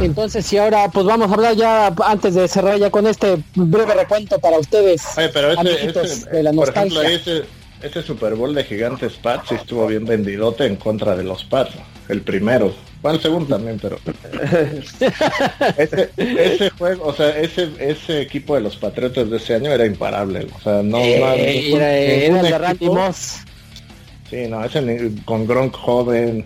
[0.00, 3.94] Entonces, y ahora pues vamos a hablar ya antes de cerrar ya con este breve
[3.94, 5.02] recuento para ustedes.
[5.16, 7.44] Oye, pero ese, ese, de la por ejemplo, ese,
[7.82, 11.74] ese Super Bowl de Gigantes Pats sí estuvo bien vendidote en contra de los Pats.
[12.08, 12.74] El primero.
[13.10, 13.98] El segundo también, pero
[15.76, 19.86] ese, ese, juego, o sea, ese ese equipo de los Patriotas de ese año era
[19.86, 23.38] imparable, o sea, no, eh, no era, era el de Randy Moss.
[24.30, 26.44] Sí, no, ese con Gronk joven,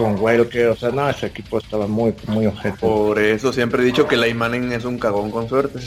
[0.00, 2.78] con Welke, o sea, no, ese equipo estaba muy, muy objeto.
[2.80, 5.78] Por eso siempre he dicho que la Manning es un cagón con suerte.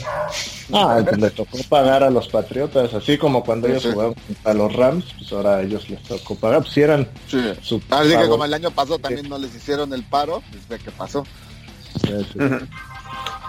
[0.72, 3.90] Ah, le tocó pagar a los Patriotas, así como cuando sí, ellos sí.
[3.92, 7.40] jugaban a los Rams, pues ahora a ellos les tocó pagar, pues si eran sí.
[7.60, 10.78] su Así que como el año pasado también no les hicieron el paro, pues ve
[10.78, 11.24] qué pasó.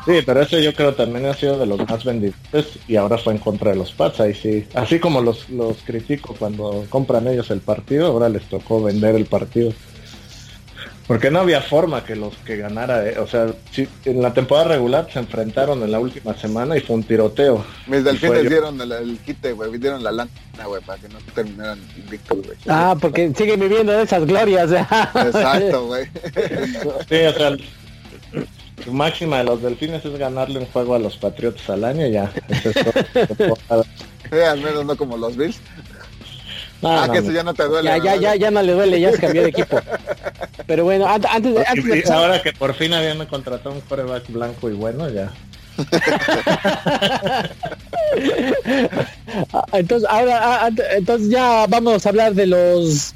[0.06, 2.36] Sí, pero ese yo creo también ha sido de los más vendidos
[2.88, 4.66] y ahora fue en contra de los Pats, ahí sí.
[4.74, 9.26] Así como los, los critico cuando compran ellos el partido, ahora les tocó vender el
[9.26, 9.72] partido.
[11.08, 13.20] Porque no había forma que los que ganara, eh.
[13.20, 16.96] o sea, si, en la temporada regular se enfrentaron en la última semana y fue
[16.96, 17.64] un tiroteo.
[17.86, 20.32] Mis delfines dieron el, el quite, güey, dieron la lana,
[20.66, 22.58] güey, para que no terminaran invictos, güey.
[22.68, 24.72] Ah, porque siguen viviendo de esas glorias.
[24.72, 26.06] Exacto, güey.
[27.08, 27.56] sí, o sea,
[28.84, 32.32] su máxima de los delfines es ganarle un juego a los Patriotas al año ya.
[32.50, 32.76] Eso es
[34.30, 35.60] sí, al menos no como los Bills.
[36.86, 37.90] No, ah, no, que eso ya no te duele.
[37.90, 39.80] Ya, ya, ya, ya no le duele, ya se cambió de equipo.
[40.68, 42.14] Pero bueno, antes, antes, de, antes de...
[42.14, 45.32] Ahora que por fin habían contratado un coreback blanco y bueno, ya.
[49.74, 53.16] entonces, ahora, entonces ya vamos a hablar de los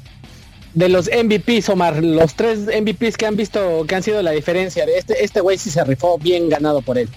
[0.74, 4.84] de los MVPs, Omar, los tres MVPs que han visto que han sido la diferencia.
[4.84, 7.08] De este este güey sí se rifó bien ganado por él.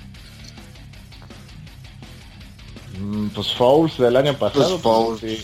[3.33, 4.79] Pues Fouls del año pasado.
[4.79, 5.41] Pues sí,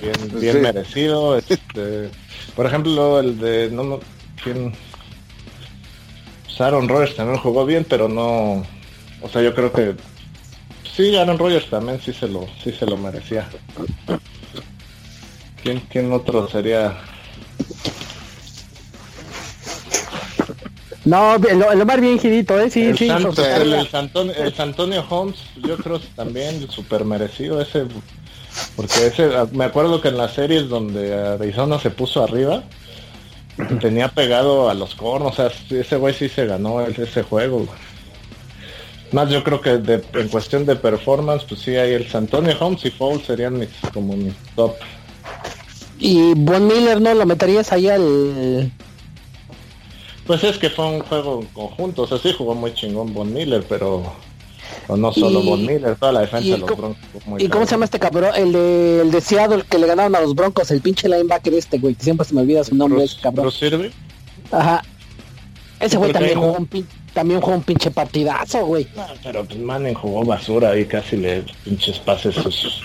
[0.00, 0.60] bien, bien sí.
[0.60, 1.38] merecido.
[1.38, 2.10] Este,
[2.54, 4.00] por ejemplo, el de no, no
[4.42, 4.72] quién
[6.58, 8.64] pues Aaron Rodgers también jugó bien, pero no,
[9.22, 9.94] o sea, yo creo que
[10.96, 13.48] sí, Aaron Rodgers también sí se lo, sí se lo merecía.
[15.62, 16.98] ¿Quién, quién otro sería?
[21.08, 22.68] No, el, Omar bien girito, ¿eh?
[22.68, 23.08] Sí, el sí.
[23.08, 27.62] Santo, el, el, Antonio, el Antonio Holmes, yo creo que también súper merecido.
[27.62, 27.86] Ese
[28.76, 32.62] Porque ese, me acuerdo que en las series donde Arizona se puso arriba,
[33.80, 37.66] tenía pegado a los cornos, o sea, ese güey sí se ganó ese juego.
[39.12, 39.80] Más yo creo que
[40.12, 44.14] en cuestión de performance, pues sí, hay el Antonio Holmes y Foul serían mis, como
[44.14, 44.74] mis top.
[45.98, 47.14] Y Von Miller, ¿no?
[47.14, 48.70] ¿Lo meterías ahí al...?
[50.28, 53.64] Pues es que fue un juego conjunto, o sea, sí jugó muy chingón Von Miller,
[53.66, 54.12] pero
[54.86, 56.98] no solo Von Miller, toda la defensa de los Broncos.
[57.38, 58.32] ¿Y cómo se llama este cabrón?
[58.36, 61.78] El de, el de Seattle que le ganaron a los Broncos, el pinche linebacker este,
[61.78, 63.50] güey, que siempre se me olvida su nombre, ese cabrón.
[63.50, 63.90] sirve?
[64.52, 64.84] Ajá.
[65.80, 66.68] Ese güey también jugó, un
[67.14, 68.86] también jugó un pinche partidazo, güey.
[69.24, 72.82] pero pues Manning jugó basura y casi le pinches pases sus...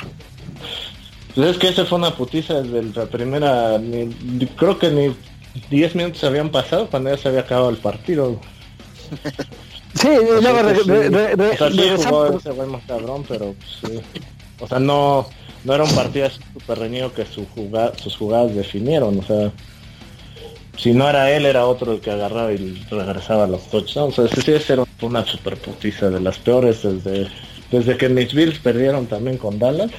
[1.36, 3.82] Pues es que ese fue una putiza desde la primera...
[4.56, 5.14] creo que ni
[5.70, 8.40] 10 minutos habían pasado cuando ya se había acabado el partido.
[9.96, 10.42] Sí, o
[11.98, 14.02] jugó ese güey más cabrón, pero pues,
[14.60, 15.28] O sea, no,
[15.64, 19.52] no era un partido súper reñido que su jugada, sus jugadas definieron, o sea,
[20.78, 24.18] si no era él, era otro el que agarraba y regresaba a los touchdowns.
[24.18, 27.28] O sea, sí, era una super putiza de las peores desde,
[27.72, 29.92] desde que mis Bills perdieron también con Dallas.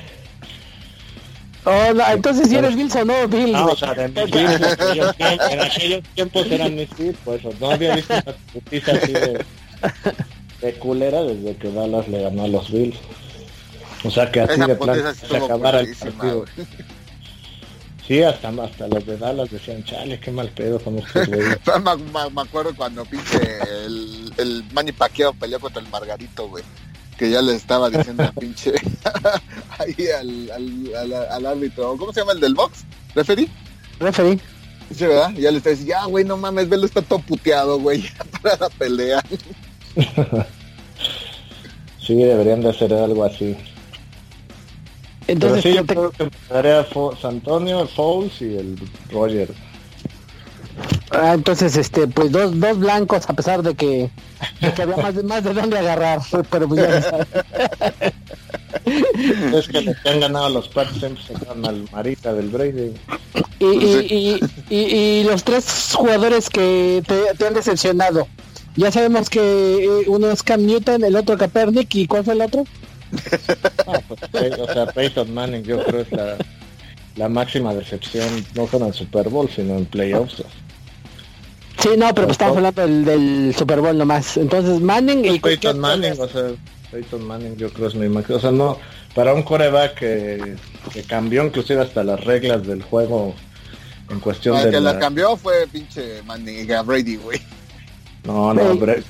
[1.65, 3.53] Oh, entonces si eres Bills o no, Bills.
[3.53, 4.77] No, o sea, de mis Bills,
[5.19, 9.45] en aquellos tiempos eran mis Bills, pues no había visto una putiza así de,
[10.61, 12.99] de culera desde que Dallas le ganó a los Bills.
[14.05, 16.45] O sea que así de plan se acabara el partido.
[18.07, 21.59] Sí, hasta, hasta los de Dallas decían, chale, qué mal pedo con estos güeyes.
[22.35, 23.39] me, acuerdo cuando pinche
[23.87, 26.63] el, el Manny Pacquiao peleó contra el Margarito, güey.
[27.19, 28.73] Que ya le estaba diciendo pinche
[29.79, 31.97] ahí al, al, al, árbitro.
[31.97, 32.85] ¿Cómo se llama el del box?
[33.15, 33.49] ¿Referee?
[34.01, 34.41] Referee.
[34.93, 35.33] Sí, ¿verdad?
[35.33, 38.05] ya le está diciendo, ya, güey, no mames, velo, está todo puteado, güey,
[38.43, 39.25] para la pelea.
[42.01, 43.57] sí, deberían de hacer algo así.
[45.27, 46.87] Entonces, sí, yo creo que a
[47.21, 48.79] San Antonio, Fouls y el
[49.11, 49.49] Roger.
[51.11, 54.11] Ah, entonces, este, pues dos, dos blancos, a pesar de que,
[54.81, 57.27] había más de, más de dónde agarrar, pero pues ya
[59.55, 61.07] Es que les han ganado los Pats se
[61.67, 62.93] al Marita del Brady.
[63.61, 68.27] Y, y, y, y, los tres jugadores que te, han decepcionado.
[68.77, 72.43] Ya sabemos que eh, uno es Cam Newton, el otro Kaepernick, ¿y cuál fue el
[72.43, 72.65] otro?
[74.33, 76.37] Pues, o sea, Peyton Manning yo creo es la,
[77.17, 80.43] la máxima decepción, no con el Super Bowl, sino en playoffs.
[81.79, 84.37] Sí, no, pero pues estamos hablando del, del, Super Bowl nomás.
[84.37, 86.51] Entonces Manning y Peyton Manning, o sea,
[86.91, 88.39] Peyton Manning yo creo es mi máximo.
[88.39, 88.79] O sea, no,
[89.15, 90.57] para un coreback que,
[90.93, 93.35] que, cambió inclusive hasta las reglas del juego
[94.11, 94.71] en cuestión de...
[94.71, 94.99] que la...
[94.99, 97.41] cambió fue pinche Manning, Brady, güey.
[98.25, 99.03] No, no, Brady.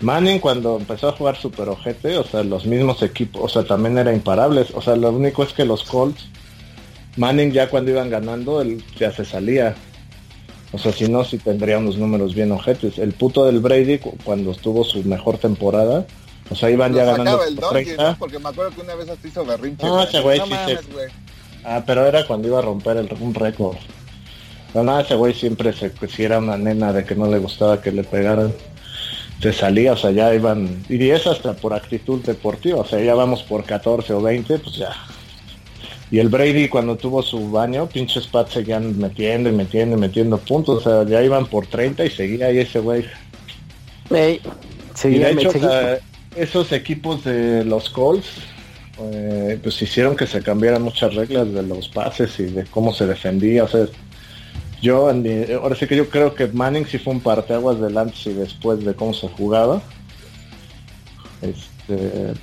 [0.00, 3.96] Manning cuando empezó a jugar super ojete, o sea, los mismos equipos, o sea, también
[3.96, 4.68] era imparables.
[4.74, 6.26] O sea, lo único es que los Colts,
[7.16, 9.74] Manning ya cuando iban ganando, él ya se salía.
[10.74, 12.98] O sea, si no, si tendría unos números bien ojetes.
[12.98, 16.04] El puto del Brady, cuando estuvo su mejor temporada,
[16.50, 17.44] o sea, iban ya ganando.
[17.44, 17.56] El
[18.18, 19.86] Porque me acuerdo que una vez hasta hizo berrinche.
[19.86, 20.52] No, ese güey sí
[21.64, 23.76] Ah, pero era cuando iba a romper el, un récord.
[24.72, 27.80] Pero nada, ese güey siempre se, si era una nena de que no le gustaba
[27.80, 28.52] que le pegaran
[29.40, 33.14] se salía, o sea, ya iban, y es hasta por actitud deportiva, o sea, ya
[33.14, 34.94] vamos por 14 o 20, pues ya.
[36.10, 40.38] Y el Brady cuando tuvo su baño, pinches Pats seguían metiendo y metiendo y metiendo
[40.38, 43.04] puntos, o sea, ya iban por 30 y seguía ahí ese güey.
[44.10, 45.50] y de hecho,
[46.36, 48.28] esos equipos de los Colts,
[49.00, 53.06] eh, pues hicieron que se cambiaran muchas reglas de los pases y de cómo se
[53.06, 53.86] defendía, o sea,
[54.84, 58.34] yo, ahora sí que yo creo que Manning sí fue un parteaguas del antes y
[58.34, 59.80] después de cómo se jugaba.
[61.40, 62.34] Este,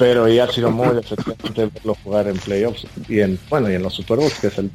[0.00, 3.82] pero ya ha sido muy decepcionante verlo jugar en playoffs y en bueno y en
[3.82, 4.70] los Super Bowls que es el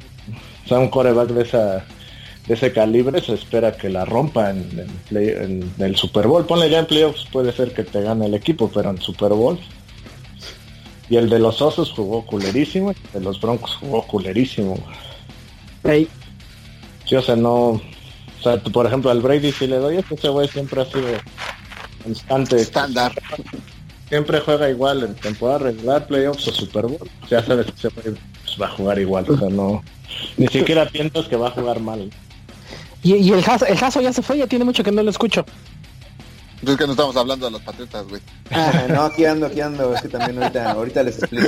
[0.64, 1.84] o sea un coreback de esa
[2.46, 6.78] de ese calibre se espera que la rompa en, en, el Super Bowl ponle ya
[6.78, 9.58] en playoffs puede ser que te gane el equipo pero en Super Bowl
[11.10, 14.78] y el de los Osos jugó culerísimo y el de los Broncos jugó culerísimo
[17.04, 17.50] Sí, o sea, no...
[17.50, 21.06] O sea, por ejemplo, al Brady si le doy, ese güey siempre ha sido
[22.02, 22.56] constante.
[22.56, 23.12] Estándar.
[24.08, 27.10] Siempre juega igual en temporada regular, playoffs o Super Bowl.
[27.28, 28.14] Ya sabes que pues,
[28.60, 29.82] va a jugar igual, o sea, no...
[30.36, 32.10] Ni siquiera piensas que va a jugar mal.
[33.02, 35.44] Y, el, caso, el caso ya se fue, ya tiene mucho que no lo escucho.
[36.66, 38.20] Es que no estamos hablando de los patriotas, güey.
[38.50, 39.94] Ah, no, aquí ando, aquí ando.
[39.94, 41.46] Es que también ahorita, ahorita les explico.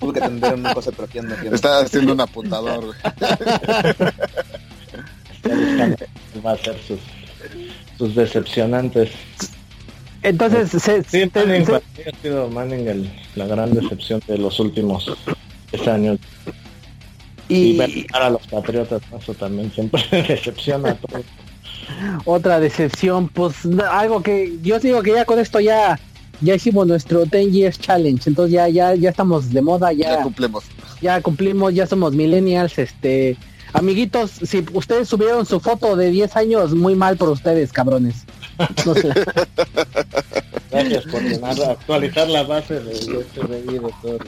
[0.00, 1.54] Tuve que atender una cosa, pero aquí ando, aquí ando.
[1.54, 2.98] Está haciendo un apuntador, güey.
[6.44, 6.98] va a ser sus,
[7.96, 9.10] sus decepcionantes.
[10.22, 15.16] Entonces, se, sí, Manning, ha sido Manning el, la gran decepción de los últimos
[15.72, 16.18] 10 años.
[17.48, 21.24] Y, y a los Patriotas, eso también siempre decepciona a todos.
[22.24, 23.54] Otra decepción, pues
[23.90, 25.98] algo que yo digo que ya con esto ya
[26.40, 30.22] ya hicimos nuestro 10 years challenge, entonces ya ya ya estamos de moda, ya, ya
[30.22, 30.64] cumplimos.
[31.00, 33.36] Ya cumplimos, ya somos millennials, este
[33.72, 38.24] amiguitos, si ustedes subieron su foto de 10 años, muy mal por ustedes, cabrones.
[38.86, 39.12] No sé.
[40.70, 41.22] Gracias por
[41.68, 44.18] actualizar la base del FBI de todo.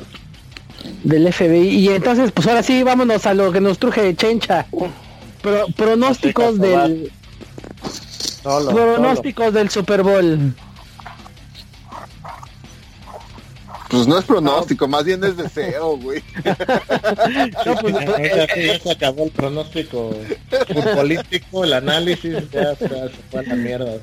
[1.04, 1.68] Del FBI.
[1.68, 4.66] Y entonces, pues ahora sí, vámonos a lo que nos truje Chencha.
[5.42, 7.10] Pro, pronósticos del...
[8.42, 10.54] pronósticos del Super Bowl.
[13.90, 16.22] Pues no es pronóstico, más bien es deseo, güey.
[17.66, 20.14] no, pues, ya, se acabó el pronóstico
[20.68, 23.94] futbolístico, el análisis, ya, se fue a la mierda.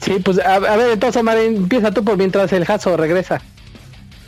[0.00, 3.40] Sí, pues a, ver, entonces, Marín, empieza tú por mientras el Jaso regresa.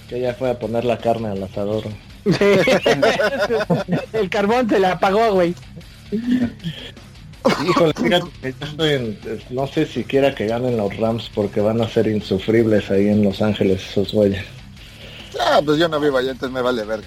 [0.08, 1.84] Que ya fue a poner la carne al asador.
[4.12, 5.54] el carbón se le apagó, güey.
[7.68, 12.08] Híjole, fíjate que no sé si quiera que ganen los Rams porque van a ser
[12.08, 14.44] insufribles ahí en Los Ángeles esos güeyes.
[15.40, 17.00] Ah, pues yo no vivo allá, entonces me vale ver.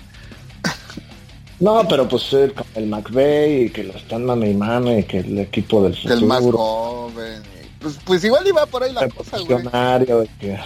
[1.60, 5.20] No, pero pues el, el McVeigh y que lo están mame y mame y que
[5.20, 6.16] el equipo del futuro.
[6.16, 7.59] El más joven.
[7.80, 10.30] Pues, pues igual iba por ahí la cosa, güey.
[10.40, 10.60] Que...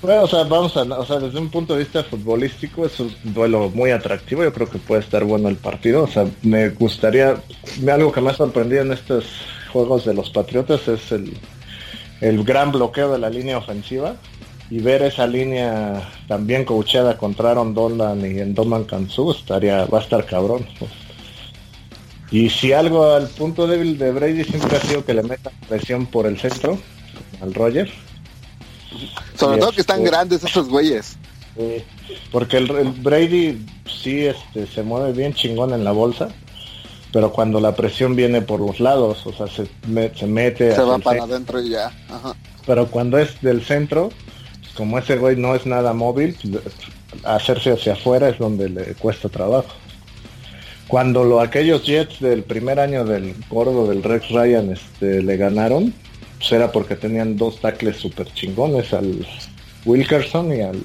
[0.00, 3.14] Bueno, o sea, vamos a, o sea, desde un punto de vista futbolístico es un
[3.22, 7.36] duelo muy atractivo, yo creo que puede estar bueno el partido, o sea, me gustaría,
[7.88, 9.24] algo que me ha sorprendido en estos
[9.72, 11.36] juegos de los Patriotas es el,
[12.20, 14.16] el gran bloqueo de la línea ofensiva,
[14.72, 19.98] y ver esa línea también coachada contra Aaron Dolan y en Doman Kansu estaría, va
[19.98, 20.66] a estar cabrón.
[22.32, 26.06] Y si algo al punto débil de Brady siempre ha sido que le metan presión
[26.06, 26.78] por el centro,
[27.42, 27.90] al Roger.
[29.36, 31.18] Sobre todo que están este, grandes esos güeyes.
[32.30, 32.68] porque el,
[33.02, 36.30] Brady sí este, se mueve bien chingón en la bolsa,
[37.12, 39.68] pero cuando la presión viene por los lados, o sea, se,
[40.14, 40.74] se mete...
[40.74, 41.92] Se va para adentro y ya.
[42.66, 44.08] Pero cuando es del centro,
[44.74, 46.34] como ese güey no es nada móvil,
[47.24, 49.81] hacerse hacia afuera es donde le cuesta trabajo.
[50.92, 55.94] Cuando lo, aquellos Jets del primer año del gordo del Rex Ryan este, le ganaron,
[56.36, 59.26] pues era porque tenían dos tackles super chingones, al
[59.86, 60.76] Wilkerson y al...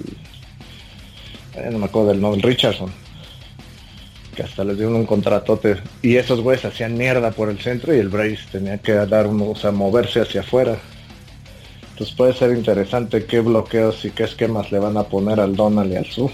[1.55, 2.89] Eh, no me acuerdo del nombre, Richardson.
[4.33, 5.75] Que hasta les dieron un contratote.
[6.01, 9.55] Y esos güeyes hacían mierda por el centro y el Brace tenía que dar o
[9.57, 10.77] sea, moverse hacia afuera
[11.97, 15.91] pues puede ser interesante qué bloqueos y qué esquemas le van a poner al Donald
[15.91, 16.31] y al Suf.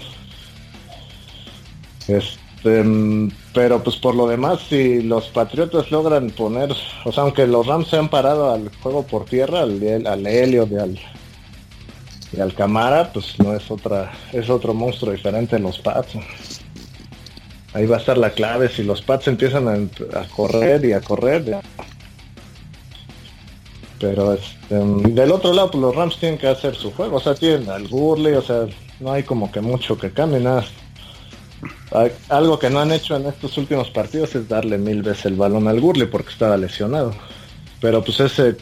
[2.06, 6.72] Este, pero pues por lo demás, si los Patriotas logran poner,
[7.04, 10.64] o sea, aunque los Rams se han parado al juego por tierra, al, al Helio
[10.64, 10.98] de al,
[12.32, 16.14] y al Camara, pues no es otra, es otro monstruo diferente en los Pats.
[17.74, 21.58] Ahí va a estar la clave, si los Pats empiezan a, correr y a correr,
[24.00, 27.16] pero este, del otro lado, pues los Rams tienen que hacer su juego.
[27.16, 28.66] O sea, tienen al Gurley, o sea,
[29.00, 30.64] no hay como que mucho que cambie, nada.
[32.28, 35.68] Algo que no han hecho en estos últimos partidos es darle mil veces el balón
[35.68, 37.14] al Gurley porque estaba lesionado.
[37.80, 38.56] Pero pues ese,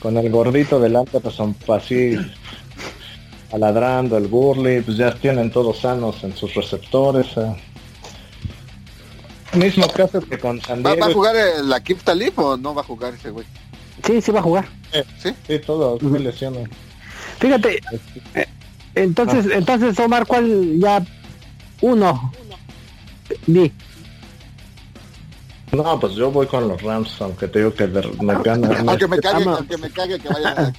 [0.00, 2.16] con el gordito delante, pues son así
[3.52, 7.26] aladrando el Gurley, pues ya tienen todos sanos en sus receptores.
[9.54, 12.84] Mismo caso que con San ¿Va, a jugar la Kip Talib o no va a
[12.84, 13.46] jugar ese güey?
[14.04, 14.64] Sí, sí va a jugar.
[15.22, 16.68] Sí, sí, todo, uh lesiones.
[17.38, 17.80] Fíjate,
[18.34, 18.46] eh,
[18.94, 19.56] entonces, ah.
[19.56, 21.04] entonces Omar, ¿cuál ya?
[21.82, 22.32] Uno.
[23.46, 23.72] Di.
[25.72, 28.84] No, pues yo voy con los Rams, aunque te digo que me gana.
[28.86, 30.72] aunque me cague, aunque me cague que vaya.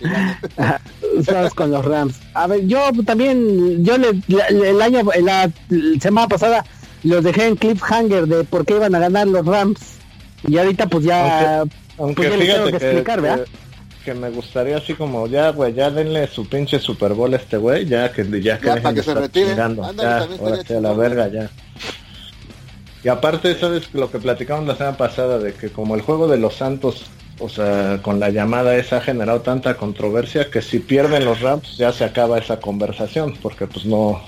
[1.26, 2.20] Sabes con los Rams.
[2.36, 5.51] A ver, yo también, yo le, el año, la,
[5.99, 6.64] semana pasada
[7.04, 9.80] los dejé en cliffhanger de por qué iban a ganar los Rams.
[10.47, 11.64] Y ahorita pues ya
[11.97, 13.45] aunque pues fíjate que, explicar, que,
[14.14, 17.86] me gustaría así como ya, güey, ya denle su pinche Super Bowl a este güey,
[17.86, 19.56] ya que ya, que, para que se retire.
[19.56, 21.49] ya, ahora sea la verga ya.
[23.04, 25.38] Y aparte, ¿sabes lo que platicamos la semana pasada?
[25.38, 27.06] De que como el juego de los Santos,
[27.39, 31.78] o sea, con la llamada esa ha generado tanta controversia que si pierden los Rams
[31.78, 34.22] ya se acaba esa conversación, porque pues no,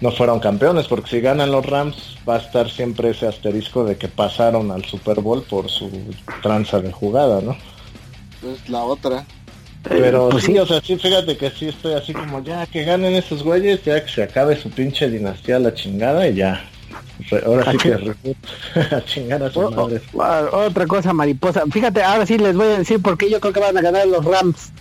[0.00, 3.96] no fueron campeones, porque si ganan los Rams va a estar siempre ese asterisco de
[3.96, 5.90] que pasaron al Super Bowl por su
[6.42, 7.56] tranza de jugada, ¿no?
[8.42, 9.26] Es la otra.
[9.82, 13.14] Pero pues sí, o sea, sí, fíjate que sí estoy así como ya que ganen
[13.14, 16.64] esos güeyes, ya que se acabe su pinche dinastía la chingada y ya.
[17.46, 17.94] ahora sí que
[18.94, 20.00] a chingar a su madre.
[20.52, 21.62] Otra cosa mariposa.
[21.70, 24.06] Fíjate, ahora sí les voy a decir por qué yo creo que van a ganar
[24.06, 24.72] los Rams.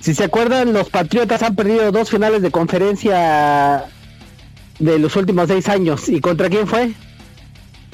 [0.00, 3.86] Si se acuerdan, los Patriotas han perdido dos finales de conferencia
[4.78, 6.08] de los últimos seis años.
[6.08, 6.92] ¿Y contra quién fue?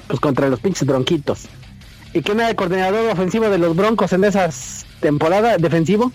[0.09, 1.43] Pues contra los pinches bronquitos.
[2.13, 5.61] ¿Y quién era el coordinador ofensivo de los broncos en esas temporadas?
[5.61, 6.13] Defensivo.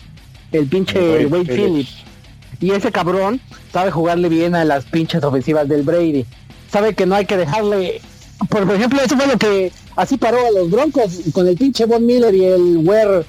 [0.52, 2.04] El pinche Wade, Phillips.
[2.60, 3.42] Y ese cabrón
[3.72, 6.26] sabe jugarle bien a las pinches ofensivas del Brady.
[6.72, 8.02] Sabe que no hay que dejarle...
[8.50, 12.06] Por ejemplo, eso fue lo que así paró a los broncos con el pinche Von
[12.06, 13.26] Miller y el Ware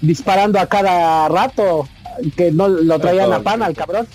[0.00, 1.86] disparando a cada rato
[2.36, 4.06] que no lo traían a pan al cabrón.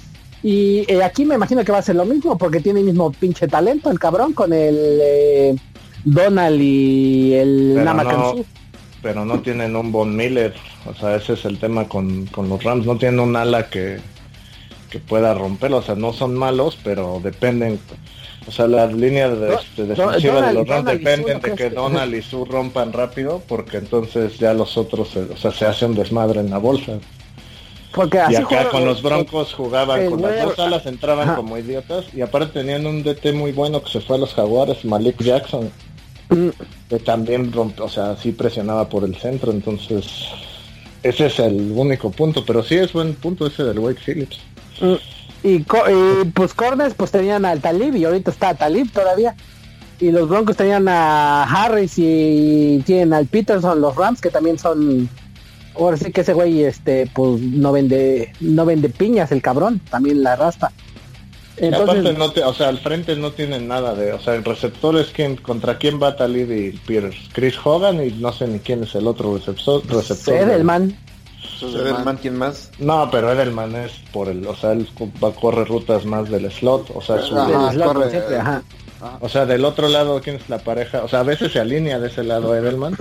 [0.43, 3.12] Y eh, aquí me imagino que va a ser lo mismo porque tiene el mismo
[3.12, 5.56] pinche talento el cabrón con el eh,
[6.04, 8.36] Donald y el pero no,
[9.02, 10.54] pero no tienen un Von Miller,
[10.86, 13.99] o sea, ese es el tema con, con los Rams, no tienen un ala que,
[14.89, 17.80] que pueda romperlo, o sea, no son malos, pero dependen,
[18.47, 22.22] o sea, las líneas de, este, defensivas de los Rams dependen de que Donald y
[22.22, 26.49] Su rompan rápido, porque entonces ya los otros, o sea, se hace un desmadre en
[26.49, 26.99] la bolsa.
[27.93, 32.22] Porque y acá con los Broncos jugaban con las dos alas, entraban como idiotas y
[32.22, 35.70] aparte tenían un DT muy bueno que se fue a los Jaguares, Malik Jackson.
[36.90, 40.06] Que también rompió, o sea, sí presionaba por el centro, entonces
[41.04, 44.40] ese es el único punto, pero sí es buen punto ese del Wake Phillips.
[44.80, 44.96] Mm.
[45.44, 45.60] Y,
[46.34, 49.36] pues Cornes pues tenían al Talib y ahorita está Talib todavía.
[50.00, 55.10] Y los Broncos tenían a Harris y tienen al Peterson, los Rams que también son
[55.76, 60.24] ahora sí que ese güey, este, pues no vende, no vende piñas el cabrón, también
[60.24, 60.72] la rasta.
[61.62, 65.07] Entonces, no o sea, al frente no tienen nada de, o sea, el receptor es
[65.07, 68.95] quien, contra quién va Talib y Pierce, Chris Hogan y no sé ni quién es
[68.95, 69.86] el otro receptor.
[69.88, 70.97] receptor Edelman.
[71.62, 72.72] Edelman, ¿quién más?
[72.80, 74.88] No, pero Edelman es por el, o sea, él
[75.24, 77.36] va a correr rutas más del slot, o sea, su,
[79.20, 81.03] O sea, del otro lado, ¿quién es la pareja?
[81.03, 82.97] O sea, a veces se alinea de ese lado Edelman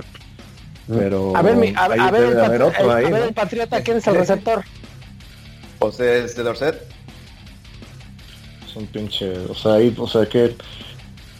[0.87, 4.63] pero a ver, mi, a, ver, el, a ver el Patriota, ¿quién es el receptor?
[5.79, 6.91] Pues es de Dorset.
[8.71, 10.55] Es un pinche, o sea, ahí, o sea que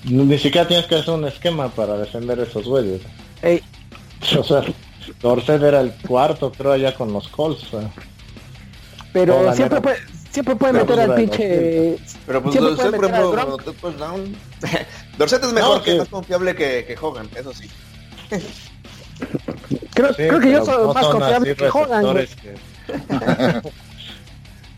[0.03, 3.01] ni siquiera tienes que hacer un esquema para defender esos güeyes.
[4.38, 4.61] O sea,
[5.19, 7.65] Dorset era el cuarto, creo, allá con los Colts.
[9.11, 9.97] Pero siempre puede,
[10.29, 11.97] siempre puede meter al pinche.
[12.27, 13.57] Pero pues Dorset, por ejemplo,
[15.17, 17.67] Dorset es mejor, que es más confiable que, que Hogan, eso sí.
[19.95, 22.27] Creo, creo que yo soy más confiable que Hogan.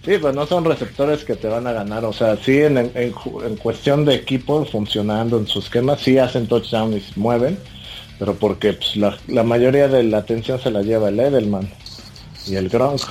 [0.06, 2.06] sí, pues no son receptores que te van a ganar.
[2.06, 3.12] O sea, sí, en, en,
[3.58, 7.58] cuestión de equipo, funcionando en sus esquemas, sí hacen touchdown y se mueven,
[8.20, 11.70] pero porque pues, la, la, mayoría de la atención se la lleva el Edelman
[12.48, 13.02] y el Gronk.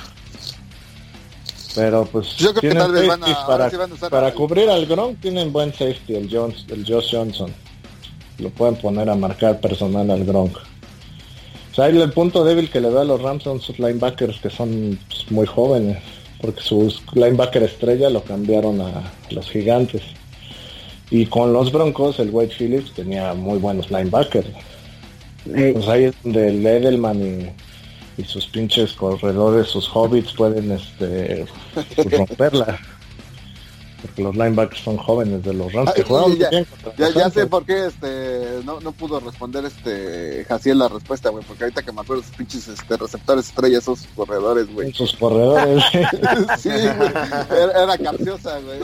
[1.75, 3.71] Pero pues yo creo que tal vez van a, para,
[4.09, 7.51] para cubrir al Gronk tienen buen safety el Jones, el Josh Johnson.
[8.37, 10.55] Lo pueden poner a marcar personal al Gronk.
[10.55, 14.51] O sea, el punto débil que le da a los Rams son sus linebackers que
[14.51, 15.97] son pues, muy jóvenes,
[16.43, 20.01] porque su linebacker estrella lo cambiaron a los gigantes.
[21.09, 24.49] Y con los Broncos, el Wade Phillips tenía muy buenos linebackers.
[25.45, 27.53] Pues ahí es donde el Edelman
[28.17, 31.45] y, sus pinches corredores, sus hobbits pueden este
[32.11, 32.77] romperla
[34.03, 37.87] porque los linebackers son jóvenes de los Rams que juegan ya, ya, sé por qué
[37.87, 42.23] este no, no pudo responder este Jaciel la respuesta, güey, porque ahorita que me acuerdo
[42.23, 44.93] sus pinches este, receptores estrellas son sus corredores, güey.
[44.93, 45.83] Sus corredores.
[46.59, 48.79] sí, Era, era, capciosa, güey.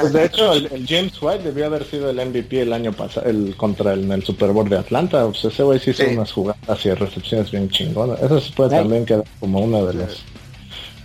[0.00, 3.56] Pues de hecho, el, James White debió haber sido el MVP el año pasado, el
[3.56, 5.26] contra el, el Super Bowl de Atlanta.
[5.26, 8.20] Pues ese güey sí hizo unas jugadas y recepciones bien chingonas.
[8.22, 10.22] Eso se puede también quedar como una de las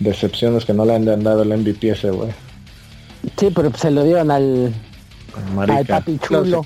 [0.00, 2.30] decepciones que no le han dado el MVP ese güey.
[3.38, 4.74] Sí, pero se lo dieron al,
[5.68, 6.64] al papi chulo.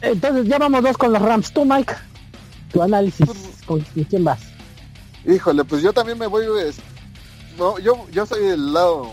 [0.00, 1.52] Entonces ya vamos dos con los Rams.
[1.52, 1.94] Tú, Mike,
[2.72, 3.28] tu análisis,
[3.66, 4.40] ¿con quién vas?
[5.26, 6.44] Híjole, pues yo también me voy,
[7.56, 9.12] no, yo, yo soy del lado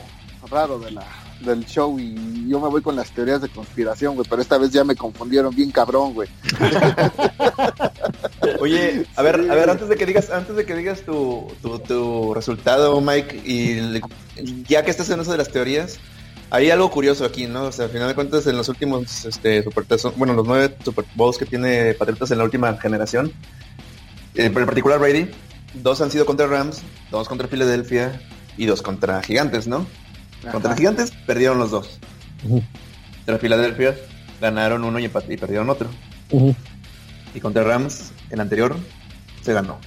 [0.50, 1.06] raro de la,
[1.42, 4.72] del show y yo me voy con las teorías de conspiración, güey, pero esta vez
[4.72, 6.30] ya me confundieron bien cabrón, güey.
[8.60, 11.80] Oye, a ver, a ver, antes de que digas, antes de que digas tu, tu,
[11.80, 14.02] tu resultado, Mike, y
[14.68, 16.00] ya que estás en eso de las teorías,
[16.52, 17.66] hay algo curioso aquí, ¿no?
[17.66, 19.86] O sea, al final de cuentas, en los últimos, este, Super
[20.16, 23.32] bueno, los nueve Super Bowls que tiene Patriotas en la última generación,
[24.36, 25.30] eh, en particular Brady,
[25.76, 26.82] dos han sido contra Rams,
[27.12, 28.22] dos contra Filadelfia
[28.58, 29.86] y dos contra Gigantes, ¿no?
[30.52, 32.00] Contra Gigantes perdieron los dos.
[33.18, 33.96] Contra Filadelfia
[34.42, 35.90] ganaron uno y, y perdieron otro.
[37.34, 38.76] Y contra Rams, el anterior,
[39.42, 39.78] se ganó.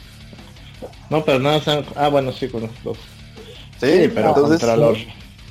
[1.11, 1.61] No, pero nada,
[1.97, 2.99] ah, bueno, sí, con los dos.
[3.81, 4.61] Sí, pero entonces...
[4.61, 4.99] Contra los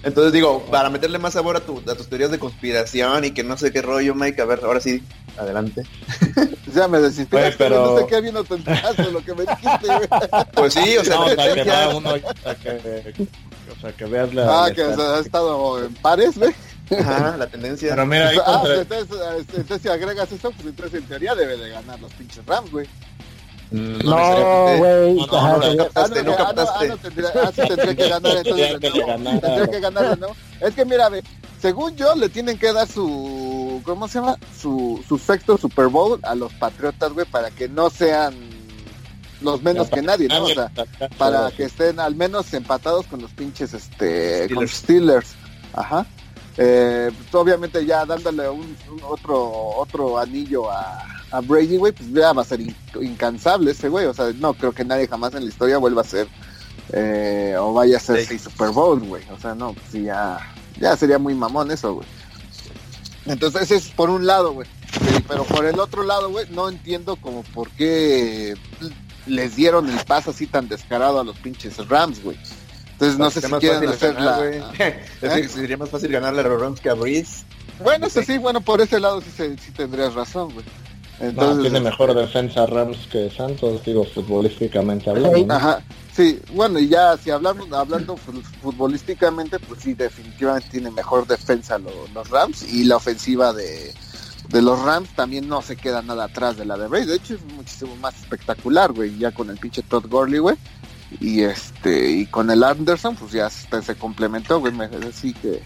[0.04, 3.43] entonces digo, para meterle más sabor a, tu, a tus teorías de conspiración y que
[3.43, 5.04] no sé qué rollo, Mike, a ver, ahora sí,
[5.38, 5.84] adelante.
[6.74, 7.86] ya me desintegraste, pero...
[7.86, 8.64] no sé qué vino tan
[9.12, 9.88] lo que me dijiste,
[10.54, 13.28] Pues sí, o sea, no, o sea que, uno, o sea, que,
[13.78, 14.66] o sea, que veas la...
[14.66, 16.54] Ah, que ha estado en pares, güey.
[16.99, 17.89] Ajá, la tendencia.
[17.91, 21.36] Pero mira, ahí ah, contra- entonces, este, entonces si agregas eso, pues entonces en teoría
[21.36, 22.88] debe de ganar los pinches Rams, güey.
[23.72, 25.15] No, güey.
[25.15, 26.88] No, no, ajá, no, sería- captaste, no que- captaste.
[26.88, 30.65] no, tendría, que ganar entonces Tendría que.
[30.65, 31.24] Es que mira, ve,
[31.61, 34.38] según yo, le tienen que dar su, ¿cómo se llama?
[34.59, 38.34] Su, su sexto Super Bowl a los Patriotas, güey, para que no sean
[39.41, 40.43] los menos que nadie, ¿no?
[40.43, 40.69] O sea,
[41.17, 45.30] para que estén al menos empatados con los pinches, este, con los Steelers.
[45.74, 46.05] Ajá.
[46.57, 51.01] Eh, pues, obviamente ya dándole un, un otro otro anillo a,
[51.32, 54.06] a Brady, güey, pues ya va a ser in- incansable ese güey.
[54.06, 56.28] O sea, no creo que nadie jamás en la historia vuelva a ser
[56.94, 58.26] eh, o vaya a ser Sí.
[58.28, 59.24] seis Super Bowl, güey.
[59.32, 60.38] O sea, no, pues ya,
[60.80, 62.08] ya sería muy mamón eso, güey.
[63.26, 64.68] Entonces ese es por un lado, güey.
[64.92, 68.56] Sí, pero por el otro lado, güey, no entiendo como por qué
[69.28, 72.38] les dieron el paso así tan descarado a los pinches Rams, güey.
[72.94, 74.42] Entonces no sé si quieren hacer ganar,
[75.22, 75.32] la...
[75.42, 77.46] que sería más fácil ganarle a los Rams que a Breeze.
[77.84, 80.66] Bueno, eso sí, bueno, por ese lado sí, sí tendrías razón, güey.
[81.22, 85.45] No, Entonces, tiene mejor defensa Rams que Santos, digo, futbolísticamente hablando.
[85.45, 85.53] ¿no?
[85.53, 85.82] Ajá,
[86.15, 91.78] sí, bueno, y ya si hablamos, hablando fu- futbolísticamente, pues sí, definitivamente tiene mejor defensa
[91.78, 93.93] lo- los Rams y la ofensiva de,
[94.49, 97.05] de los Rams también no se queda nada atrás de la de Brady.
[97.05, 100.55] De hecho, es muchísimo más espectacular, güey, ya con el pinche Todd Gurley, güey.
[101.19, 104.74] Y este, y con el Anderson, pues ya se, se complementó, güey.
[105.07, 105.61] Así que,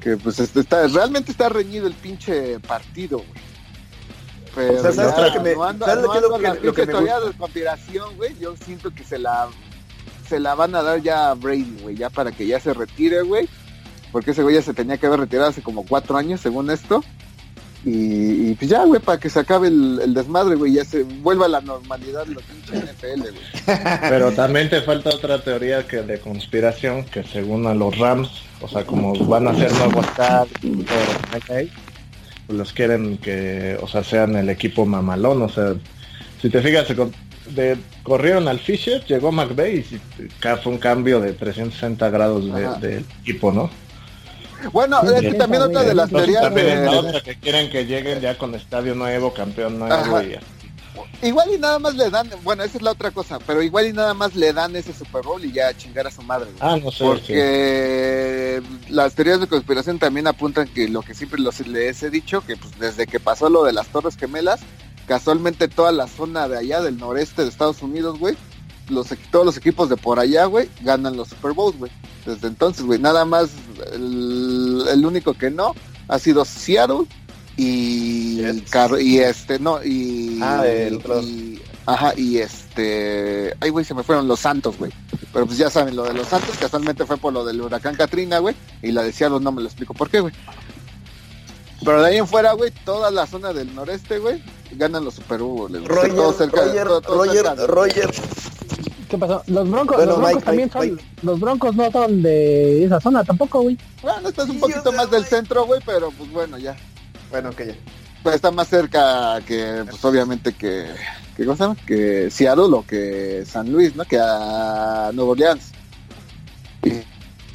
[0.00, 3.47] que pues este, está, realmente está reñido el pinche partido, güey.
[4.54, 6.36] Pero O sea, ¿sabes lo que me- no ando, sabes no lo que- ando lo
[6.36, 7.20] que- las lo que pinches me gusta?
[7.28, 8.38] de conspiración, güey.
[8.40, 9.48] Yo siento que se la
[10.28, 13.22] se la van a dar ya a Brady, güey, ya para que ya se retire,
[13.22, 13.48] güey.
[14.12, 17.02] Porque ese güey ya se tenía que haber retirado hace como cuatro años, según esto.
[17.84, 21.04] Y, y pues ya, güey, para que se acabe el, el desmadre, güey, ya se
[21.04, 23.34] vuelva a la normalidad la pinche NFL, güey.
[24.08, 28.28] Pero también te falta otra teoría que de conspiración, que según a los Rams,
[28.60, 30.04] o sea, como van a ser nuevos
[32.48, 35.74] los quieren que, o sea, sean el equipo mamalón, o sea,
[36.40, 36.86] si te fijas,
[37.50, 40.00] de, corrieron al Fisher, llegó McVeigh y
[40.62, 43.70] fue un cambio de 360 grados de- del equipo, ¿no?
[44.72, 46.98] Bueno, es que también otra de las teorías también es la de...
[46.98, 50.24] otra que quieren que lleguen ya con estadio nuevo, campeón nuevo Ajá.
[50.24, 50.36] y
[51.22, 53.92] Igual y nada más le dan, bueno, esa es la otra cosa, pero igual y
[53.92, 56.48] nada más le dan ese Super Bowl y ya a chingar a su madre.
[56.60, 56.98] Ah, no sé.
[56.98, 57.04] sí.
[57.04, 62.40] Porque las teorías de conspiración también apuntan que lo que siempre los, les he dicho,
[62.42, 64.60] que pues desde que pasó lo de las Torres Gemelas,
[65.06, 68.36] casualmente toda la zona de allá del noreste de Estados Unidos, güey,
[68.88, 71.90] los, todos los equipos de por allá, güey, ganan los Super Bowls, güey.
[72.24, 73.50] Desde entonces, güey, nada más
[73.92, 75.74] el, el único que no
[76.08, 77.06] ha sido Seattle
[77.58, 78.40] y
[79.00, 81.20] y este no y, Ah, el otro.
[81.20, 84.92] y- ajá y este ay güey se me fueron los Santos güey
[85.32, 88.38] pero pues ya saben lo de los Santos casualmente fue por lo del huracán Katrina
[88.38, 90.32] güey y la de Seattle no me lo explico por qué güey
[91.84, 94.42] pero de ahí en fuera güey toda la zona del noreste güey
[94.72, 95.84] ganan los Super Bowl güey.
[95.84, 98.10] Roger, Todo cerca de- Roger, todo- todo Roger, cerca de- Roger.
[99.08, 99.42] ¿Qué pasó?
[99.46, 100.94] Los broncos, Bueno, los broncos Mike, también Mike, son.
[100.96, 101.04] Mike.
[101.22, 103.78] Los broncos no son de esa zona tampoco, güey.
[104.02, 106.76] bueno estás un Sí, poquito más del centro güey pero pues bueno ya
[107.30, 107.74] Bueno, que ya.
[108.22, 110.86] pues está más cerca que, pues obviamente que,
[111.36, 111.76] que ¿cómo se llama?
[111.86, 114.04] Que Seattle o que San Luis, ¿no?
[114.04, 115.72] Que a Nueva Orleans.
[116.84, 117.02] Y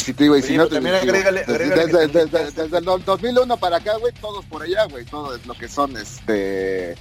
[0.03, 3.95] si te digo, y si no te también agrégale- desde, el do- 2001 para acá,
[3.97, 6.95] güey, todos por allá, güey, todo es lo que son, este,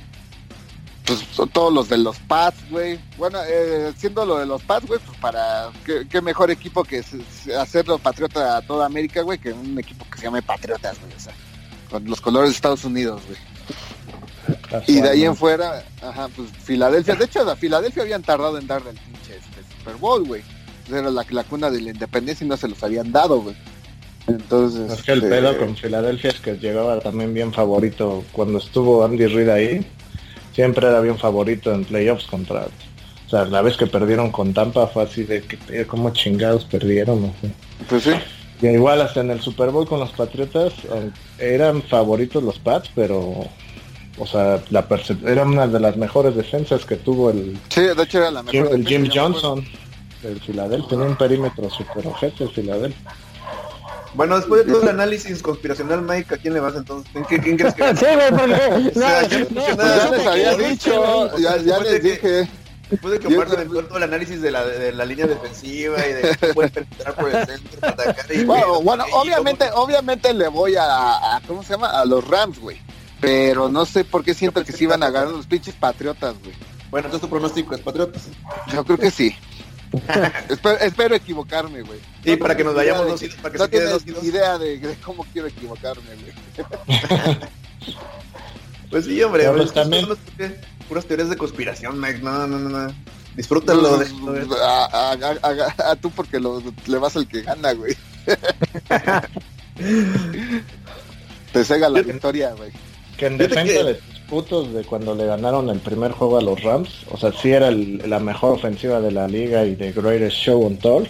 [1.04, 3.00] pues son todos los de los Pats, güey.
[3.18, 7.02] Bueno, eh, siendo lo de los Pats, güey, pues para qué, qué mejor equipo que
[7.58, 11.20] hacerlo patriota a toda América, güey, que un equipo que se llame Patriotas, güey, o
[11.20, 11.34] sea,
[11.92, 13.38] con los colores de Estados Unidos, güey.
[14.88, 17.14] Y de ahí en fuera, ajá, pues Filadelfia.
[17.14, 20.42] De hecho, a Filadelfia habían tardado en darle el pinche este, Super Bowl, güey.
[20.90, 23.54] Era la, la cuna de la independencia y no se los habían dado, güey.
[24.26, 24.90] Entonces.
[24.90, 28.24] Es que el este, pedo con Filadelfia es que llegaba también bien favorito.
[28.32, 29.86] Cuando estuvo Andy Reid ahí,
[30.54, 32.66] siempre era bien favorito en playoffs contra...
[33.26, 36.64] O sea, la vez que perdieron con Tampa fue así de que eh, como chingados
[36.64, 37.22] perdieron.
[37.22, 37.50] no sé.
[37.88, 38.10] Pues sí.
[38.62, 42.90] Y igual hasta en el Super Bowl con los Patriotas eh, eran favoritos los Pats,
[42.94, 43.46] pero...
[44.18, 44.86] O sea, la
[45.26, 48.66] era una de las mejores defensas que tuvo el, Sí, de hecho era la Jim,
[48.70, 49.08] el Jim.
[49.12, 49.64] Johnson.
[50.22, 53.10] El Filadelfia tenía un perímetro super ojete el Filadelfia.
[54.14, 57.10] Bueno, después de todo el análisis conspiracional, Mike, ¿a quién le vas entonces?
[57.16, 58.90] ¿En qué- ¿Quién crees que Sí, güey, porque.
[58.90, 60.90] O sea, no, no, ya no, les no, había no, dicho,
[61.32, 62.48] no, ya, no, ya no, les no, dije.
[62.92, 66.12] Después de que Omar aventó todo el análisis de la, de la línea defensiva y
[66.12, 68.26] de cómo puede penetrar por el centro para atacar.
[68.32, 70.84] Y, Bueno, obviamente, cómo- obviamente le voy a,
[71.36, 71.88] a- ¿cómo se llama?
[71.88, 72.78] A los Rams, güey.
[73.20, 76.54] Pero no sé por qué siento que sí iban a ganar los pinches patriotas, güey.
[76.90, 78.28] Bueno, entonces tu pronóstico es Patriotas.
[78.70, 79.34] Yo creo que sí.
[80.80, 82.00] espero, equivocarme, güey.
[82.22, 84.94] Sí, para que nos vayamos dos, para que no se quede dos, idea de, de,
[84.96, 86.68] cómo quiero equivocarme, güey.
[88.90, 90.06] pues sí, hombre, pues, también...
[90.82, 92.20] puras teorías de conspiración, Mike.
[92.22, 92.92] No, no, no, no.
[93.36, 93.98] Disfrútalo.
[94.62, 97.96] a, a, a, tú porque lo, le vas al que gana, güey.
[101.52, 102.70] Te cega la victoria, güey.
[103.16, 106.62] Que en defensa de tus putos de cuando le ganaron el primer juego a los
[106.62, 110.64] Rams, o sea, sí era la mejor ofensiva de la liga y de greatest show
[110.64, 111.06] on tour,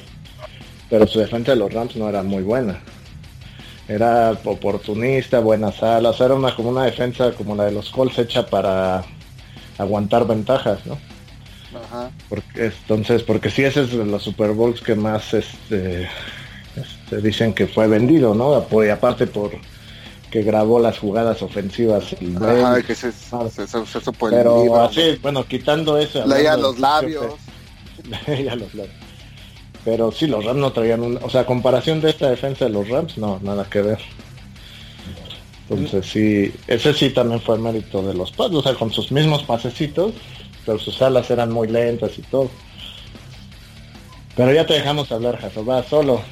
[0.91, 2.81] pero su defensa de los Rams no era muy buena.
[3.89, 8.47] Era oportunista, buenas alas, era una como una defensa como la de los Colts hecha
[8.47, 9.05] para
[9.79, 10.99] aguantar ventajas, ¿no?
[11.79, 12.11] Ajá.
[12.29, 16.09] Porque, entonces, porque sí, ese es de los Super Bowls que más este,
[16.77, 18.67] este dicen que fue vendido, ¿no?
[18.85, 19.53] Y aparte por
[20.33, 22.17] que grabó las jugadas ofensivas.
[22.41, 26.27] Ajá, que se, se, se, Pero así, bueno, quitando eso.
[26.27, 27.35] Leía los labios.
[28.27, 28.97] Leía los labios.
[29.85, 31.19] Pero sí, los Rams no traían un...
[31.23, 33.99] O sea, comparación de esta defensa de los Rams, no, nada que ver.
[35.77, 39.43] Entonces sí, ese sí también fue mérito de los padres, o sea, con sus mismos
[39.45, 40.13] pasecitos,
[40.65, 42.51] pero sus alas eran muy lentas y todo.
[44.37, 46.23] Pero ya te dejamos hablar, Jaso, va solo.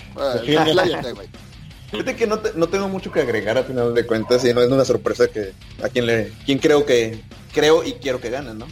[1.90, 4.70] Fíjate que no, no, tengo mucho que agregar a final de cuentas y no es
[4.70, 7.20] una sorpresa que a quien le quien creo que
[7.52, 8.66] creo y quiero que gane, ¿no?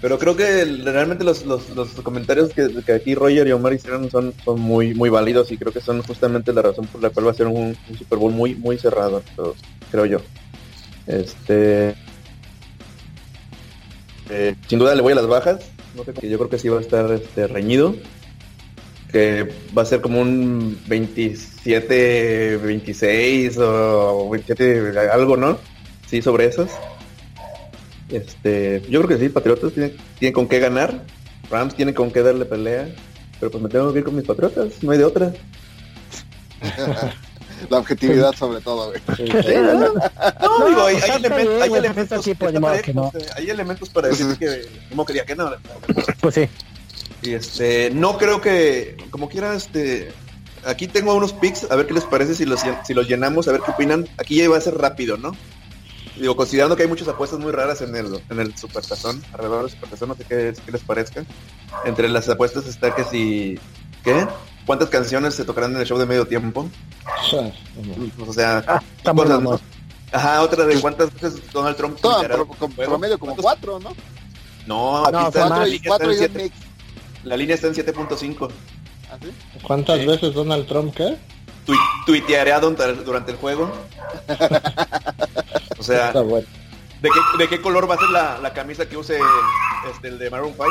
[0.00, 4.34] Pero creo que realmente los, los, los comentarios que, aquí Roger y Omar hicieron son,
[4.44, 7.30] son muy muy válidos y creo que son justamente la razón por la cual va
[7.30, 9.22] a ser un, Super Bowl muy muy cerrado,
[9.90, 10.18] creo yo.
[11.06, 11.94] Este
[14.28, 15.60] eh, sin duda le voy a las bajas,
[15.94, 17.94] no sé, yo creo que sí va a estar este, reñido
[19.12, 25.58] que va a ser como un 27, 26 o 27, algo, ¿no?
[26.06, 26.70] Sí, sobre esos.
[28.08, 31.02] Este, yo creo que sí, Patriotas tienen, tienen con qué ganar,
[31.50, 32.88] Rams tienen con qué darle pelea,
[33.40, 35.32] pero pues me tengo que ir con mis Patriotas, no hay de otra.
[37.70, 39.00] La objetividad sobre todo, güey.
[39.08, 42.26] No, digo, hay, elementos, hay, elementos,
[43.34, 45.50] hay elementos para decir que no quería que no.
[46.20, 46.48] Pues sí.
[47.22, 50.12] Y este, no creo que, como quiera, este,
[50.66, 53.52] aquí tengo unos pics, a ver qué les parece si los, si los llenamos, a
[53.52, 54.06] ver qué opinan.
[54.18, 55.32] Aquí ya va a ser rápido, ¿no?
[56.16, 59.70] Digo, considerando que hay muchas apuestas muy raras en el, en el Supertazón, alrededor del
[59.70, 61.24] Supertazón, no sé qué, les parezca.
[61.84, 63.58] Entre las apuestas está que si,
[64.02, 64.26] ¿qué?
[64.64, 66.68] ¿Cuántas canciones se tocarán en el show de medio tiempo?
[68.26, 68.82] o sea, ah,
[70.12, 71.98] Ajá, otra de cuántas veces Donald Trump.
[72.76, 73.92] promedio como cuatro, ¿no?
[74.66, 76.52] No, aquí no, está, cuatro, y, cuatro y
[77.24, 78.50] la línea está en 7.5.
[79.10, 79.16] ¿Ah,
[79.62, 81.16] ¿Cuántas veces Donald Trump qué?
[82.06, 82.52] tuitearé
[83.04, 83.72] durante el juego.
[85.78, 89.18] o sea, ¿de, qué, color va a ser la, camisa que use
[89.90, 90.66] este, el de Maroon 5?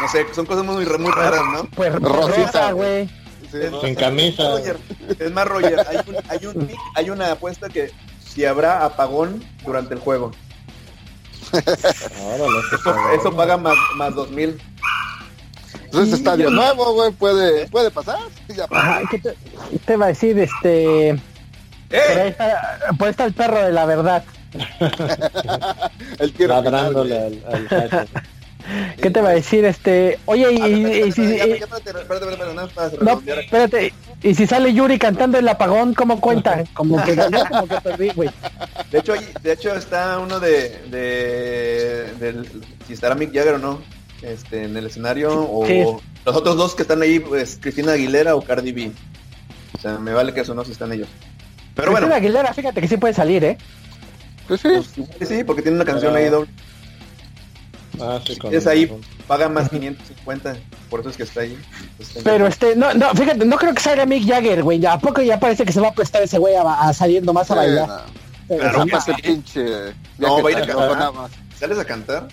[0.00, 1.64] No sé, son cosas muy, muy raras, ¿no?
[1.74, 3.08] Pues rosita, güey.
[3.52, 4.56] en camisa.
[5.18, 7.92] Es más, Roger, hay, hay, un, hay una apuesta que
[8.24, 10.32] si habrá apagón durante el juego.
[13.14, 14.60] eso, paga más, más dos mil.
[15.84, 18.18] Entonces estadio nuevo, güey, puede, puede pasar.
[19.10, 19.18] ¿qué
[19.86, 20.36] te, va a decir?
[20.38, 21.16] Este...
[21.94, 22.34] ¡Eh!
[22.98, 24.24] Por ahí está, el perro de la verdad.
[26.18, 28.08] el Ladrándole al, al
[29.00, 30.18] ¿Qué te va a decir este?
[30.24, 31.22] Oye, y, si
[33.00, 33.92] No, espérate.
[34.22, 36.64] Y si sale Yuri cantando el apagón, ¿cómo cuenta?
[36.74, 38.30] Como que ganó, como que perdí, güey.
[38.90, 42.48] De hecho, de hecho está uno de, de del,
[42.86, 43.82] si estará Mick Jagger o no,
[44.22, 48.40] este, en el escenario o los otros dos que están ahí, pues Cristina Aguilera o
[48.40, 48.92] Cardi B.
[49.76, 51.08] O sea, me vale que eso no si están ellos.
[51.74, 52.14] Pero Cristina bueno.
[52.14, 53.58] Aguilera, fíjate que sí puede salir, ¿eh?
[54.46, 54.68] Pues sí.
[55.18, 56.50] Pues, sí, porque tiene una canción ahí doble.
[58.00, 58.20] Ah,
[58.50, 58.90] es ahí,
[59.28, 60.56] paga más 550,
[60.90, 61.56] por eso es que está ahí.
[62.24, 64.84] Pero este, no, no, fíjate, no creo que salga Mick Jagger, güey.
[64.84, 67.54] ¿A poco ya parece que se va a prestar ese güey a, salir nomás a
[67.54, 67.88] bailar?
[68.48, 68.84] No, claro
[69.22, 69.94] pinche.
[70.18, 71.12] No, va a ir a cantar.
[71.58, 72.28] ¿Sales a cantar?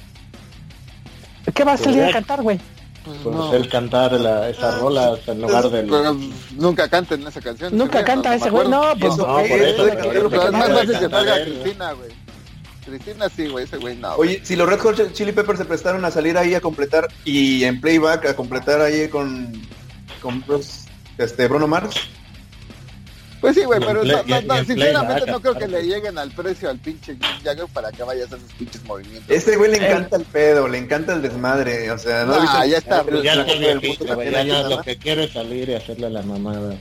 [1.53, 2.59] ¿Qué va a salir a cantar, güey?
[3.03, 5.87] Pues, pues cantar la, esa ah, rola en lugar del...
[5.87, 6.15] Pero
[6.55, 7.75] nunca canten esa canción.
[7.75, 9.17] Nunca canta ese güey, no, pues...
[9.17, 9.87] No, por eso.
[9.87, 12.09] Es más fácil que salga Cristina, güey.
[12.85, 14.15] Cristina sí, güey, ese güey no.
[14.15, 17.63] Oye, si los Red Hot Chili Peppers se prestaron a salir ahí a completar y
[17.63, 19.51] en playback a completar ahí con,
[20.21, 20.43] con
[21.17, 21.95] este, Bruno Mars.
[23.41, 24.03] Pues sí, güey, pero
[24.65, 28.37] sinceramente no creo que le lleguen al precio al pinche Jagger para que vayas a
[28.37, 29.29] esos pinches movimientos.
[29.29, 32.77] Este güey le encanta el pedo, le encanta el desmadre, o sea, no ah, ya
[32.77, 33.03] está.
[33.23, 36.75] ya lo que quiere es salir y hacerle la mamada.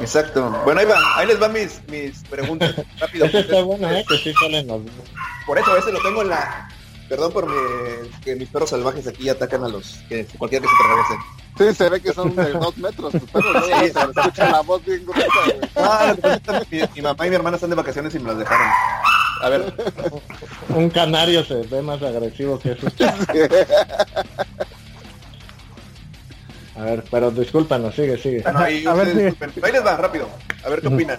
[0.00, 0.50] Exacto.
[0.64, 2.74] Bueno, ahí va, ahí les van mis, mis preguntas.
[3.00, 3.26] Rápido.
[3.26, 4.82] Ese está bueno, eh, que sí salen los...
[5.46, 6.68] Por eso, ese lo tengo en la
[7.08, 10.74] Perdón por mi, que mis perros salvajes aquí atacan a los que cualquier que se
[10.88, 11.14] regrese.
[11.56, 13.12] Sí, se ve que son de dos metros.
[13.12, 13.60] Tus perros, ¿no?
[13.68, 15.28] se escucha la voz bien gruesa.
[15.76, 16.14] Ah,
[16.70, 18.68] mi, mi mamá y mi hermana están de vacaciones y me las dejaron.
[19.42, 19.74] A ver,
[20.70, 22.86] Un canario se ve más agresivo que eso.
[26.76, 28.42] A ver, pero discúlpanos, sigue, sigue.
[28.44, 30.28] ah, no, A ver, ahí les va, rápido.
[30.64, 31.18] A ver qué opinan.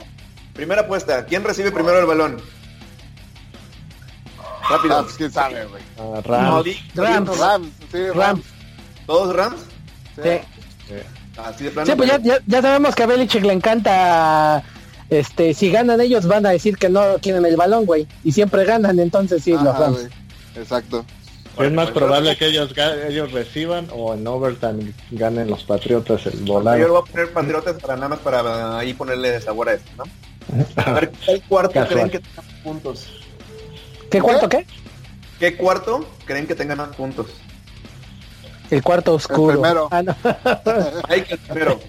[0.54, 2.42] Primera apuesta, ¿quién recibe primero el balón?
[4.70, 4.98] Rápido.
[4.98, 5.84] Ah, pues quién sabe, güey.
[6.00, 6.66] Ah, Rams.
[6.96, 7.38] Rams.
[7.40, 8.16] Rams, sí, Rams.
[8.16, 8.44] Rams.
[9.06, 9.62] ¿Todos Rams?
[10.22, 10.30] Sí.
[11.38, 11.86] Así de plano.
[11.92, 14.64] Sí, pues ya, ya, ya sabemos que a Belichick le encanta,
[15.10, 18.64] este, si ganan ellos van a decir que no quieren el balón, güey, y siempre
[18.64, 19.98] ganan, entonces sí, los Ajá, Rams.
[19.98, 20.08] güey.
[20.56, 21.06] Exacto.
[21.60, 22.74] Es más Bueno, probable que ellos
[23.08, 26.78] ellos reciban o en overtime ganen los Patriotas el Yo volado.
[26.78, 30.04] le voy a poner patriotas para nada más para ahí ponerle sabor a esto, ¿no?
[30.86, 31.88] A ver, ¿qué cuarto Casual.
[31.94, 33.08] creen que tenga más puntos?
[34.10, 34.66] ¿Qué cuarto qué?
[35.40, 37.28] ¿Qué cuarto creen que tenga más puntos?
[38.72, 39.54] El cuarto oscuro.
[39.62, 39.88] primero.
[39.92, 40.16] Ah, no.
[41.10, 41.80] El primero.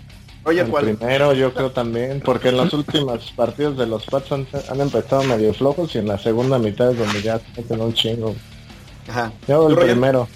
[0.45, 0.85] Oye, El ¿cuál?
[0.97, 5.23] primero yo creo también, porque en los últimos partidos de los Pats han, han empezado
[5.25, 8.35] medio flojos y en la segunda mitad es donde ya se meten un chingo.
[9.09, 9.33] Ajá.
[9.49, 9.91] Yo ¿Tú, el Roger?
[9.93, 10.29] primero.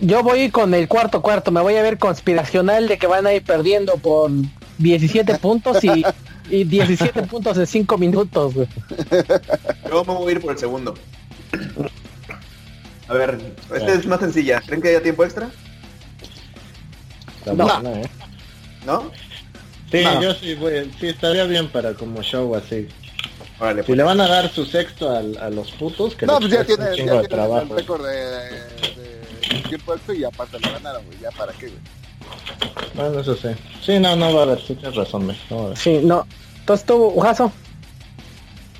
[0.00, 3.32] Yo voy con el cuarto cuarto, me voy a ver conspiracional de que van a
[3.32, 4.30] ir perdiendo por
[4.78, 6.04] 17 puntos y,
[6.50, 8.54] y 17 puntos en 5 minutos.
[8.54, 10.94] Yo me voy a ir por el segundo.
[13.08, 13.38] A ver,
[13.74, 14.60] esta es más sencilla.
[14.66, 15.48] ¿Creen que haya tiempo extra?
[17.38, 17.64] Está No.
[17.64, 18.10] buena, ¿eh?
[18.84, 19.10] ¿No?
[19.90, 20.20] Sí, No.
[20.22, 22.88] yo sí, güey, sí estaría bien para como show así.
[23.60, 23.96] Órale, Si pues.
[23.96, 26.90] le van a dar su sexto a, los putos, que No, pues ya tiene, un
[26.90, 27.74] ya tiene el trabajo.
[27.74, 31.18] récord de, de tiempo extra y aparte lo ganaron, güey.
[31.18, 31.80] Ya para qué, güey.
[32.94, 33.48] Bueno, eso sí.
[33.84, 35.78] Sí, no, no va a haber, sí tienes razón, güey, no va a haber.
[35.78, 36.26] Sí, no.
[36.60, 37.50] Entonces tú, Ujazo.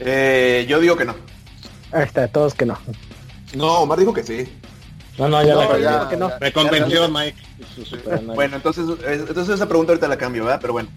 [0.01, 1.17] Eh, yo digo que no.
[1.93, 2.79] Ahí está, todos que no.
[3.55, 4.49] No, Omar dijo que sí.
[5.19, 6.31] No, no, ya No, yo ya, que no.
[6.41, 7.37] me convenció Mike.
[8.35, 10.61] Bueno, entonces, entonces esa pregunta ahorita la cambio, ¿verdad?
[10.61, 10.89] Pero bueno.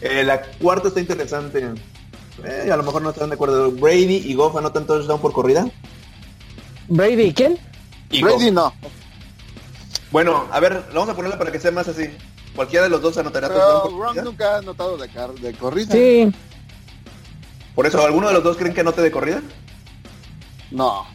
[0.00, 1.64] Eh, la cuarta está interesante.
[2.44, 3.70] Eh, a lo mejor no están de acuerdo.
[3.70, 5.66] Brady y Goff anotan touchdown por corrida.
[6.88, 7.58] Brady, ¿y ¿quién?
[8.10, 8.52] Y Brady Goff.
[8.52, 8.74] no.
[10.10, 12.10] Bueno, a ver, vamos a ponerla para que sea más así.
[12.54, 15.92] Cualquiera de los dos anotará touchdown Pero nunca ha anotado de, car de corrida.
[15.92, 16.30] Sí.
[17.74, 19.40] Por eso, ¿alguno de los dos creen que anote de corrida?
[20.72, 21.06] No.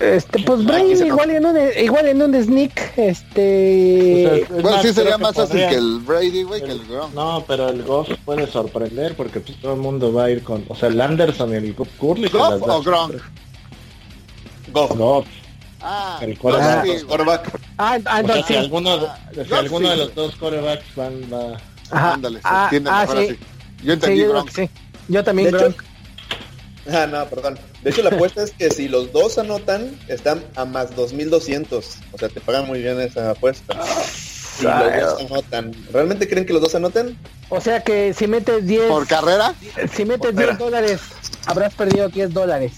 [0.00, 0.60] Este, pues
[0.98, 5.18] se igual en un igual en un sneak, este Pues, es Bueno, más, sí sería
[5.18, 7.14] más fácil que el Brady, güey, que el- Gronk.
[7.14, 10.64] No, pero el Goff puede sorprender porque pues todo el mundo va a ir con,
[10.68, 12.28] o sea, el Anderson y el Curly.
[12.28, 13.14] ¿Goff o Gronk?
[14.72, 14.96] Goff.
[14.96, 15.26] Goff.
[15.80, 16.82] Ah, El no, quarterback.
[16.82, 17.02] sí, güey.
[17.04, 17.60] Quarterback.
[17.78, 20.36] Ah, ah, O sea, entonces si alguno, de, si Goff alguno sí, de los dos
[20.36, 21.56] corebacks van, va...
[21.90, 22.14] Ajá.
[22.14, 23.24] Ándale, se Ah, entiende ah, mejor sí.
[23.28, 23.38] así.
[23.84, 24.50] Yo entendí yo, Gronk.
[24.50, 24.70] sí.
[25.08, 25.82] Yo también De hecho, Gronk.
[26.92, 27.58] Ah, no, perdón.
[27.82, 31.86] De hecho, la apuesta es que si los dos anotan, están a más 2200.
[32.12, 33.74] O sea, te pagan muy bien esa apuesta.
[34.56, 34.72] Si los
[35.18, 35.72] dos anotan.
[35.92, 37.18] ¿Realmente creen que los dos anoten?
[37.48, 39.54] O sea que si metes 10 ¿Por carrera?
[39.94, 40.48] si metes Espera.
[40.52, 41.00] 10 dólares,
[41.46, 42.72] habrás perdido 10 dólares.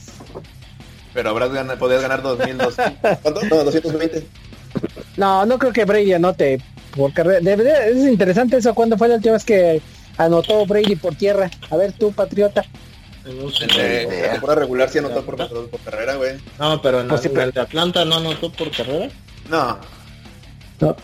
[1.13, 2.75] Pero habrás ganado, podrías ganar 2200.
[3.23, 3.43] ¿Cuánto?
[3.45, 4.27] No, 220.
[5.17, 6.61] No, no creo que Brady anote
[6.95, 7.41] por carrera.
[7.41, 8.75] Debería- es interesante eso.
[8.75, 9.81] ¿Cuándo fue la última vez que
[10.19, 11.51] anotó Brady por tierra?
[11.71, 12.65] A ver tú, patriota.
[13.27, 16.37] En la temporada regular sí anotó por, por, por carrera, güey.
[16.59, 19.09] No, pero en, Pues sí, en pero- el de Atlanta no anotó por carrera.
[19.51, 19.79] No.
[20.81, 20.97] No.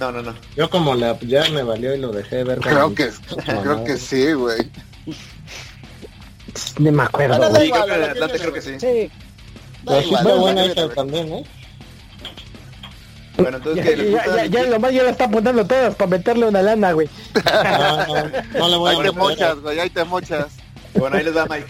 [0.00, 0.34] No, no, no.
[0.56, 2.60] Yo como la, ya me valió y lo dejé ver.
[2.60, 3.10] Creo que,
[3.62, 4.70] creo que sí, güey.
[6.78, 7.34] No me acuerdo.
[7.34, 7.66] Ahora güey.
[7.66, 8.80] Sí, creo que en Atlanta creo que sí.
[8.80, 9.10] Sí.
[9.84, 11.44] Da Pero sí igual, está da buena igual, esa da también, ¿eh?
[13.36, 15.94] Bueno, entonces Ya, que le ya, ya, ya el Omar ya lo está apuntando todas
[15.94, 17.08] para meterle una lana, güey.
[17.44, 20.46] No, no, no le voy Ahí a te mochas, güey, ahí te mochas.
[20.98, 21.66] Bueno, ahí les da Mike.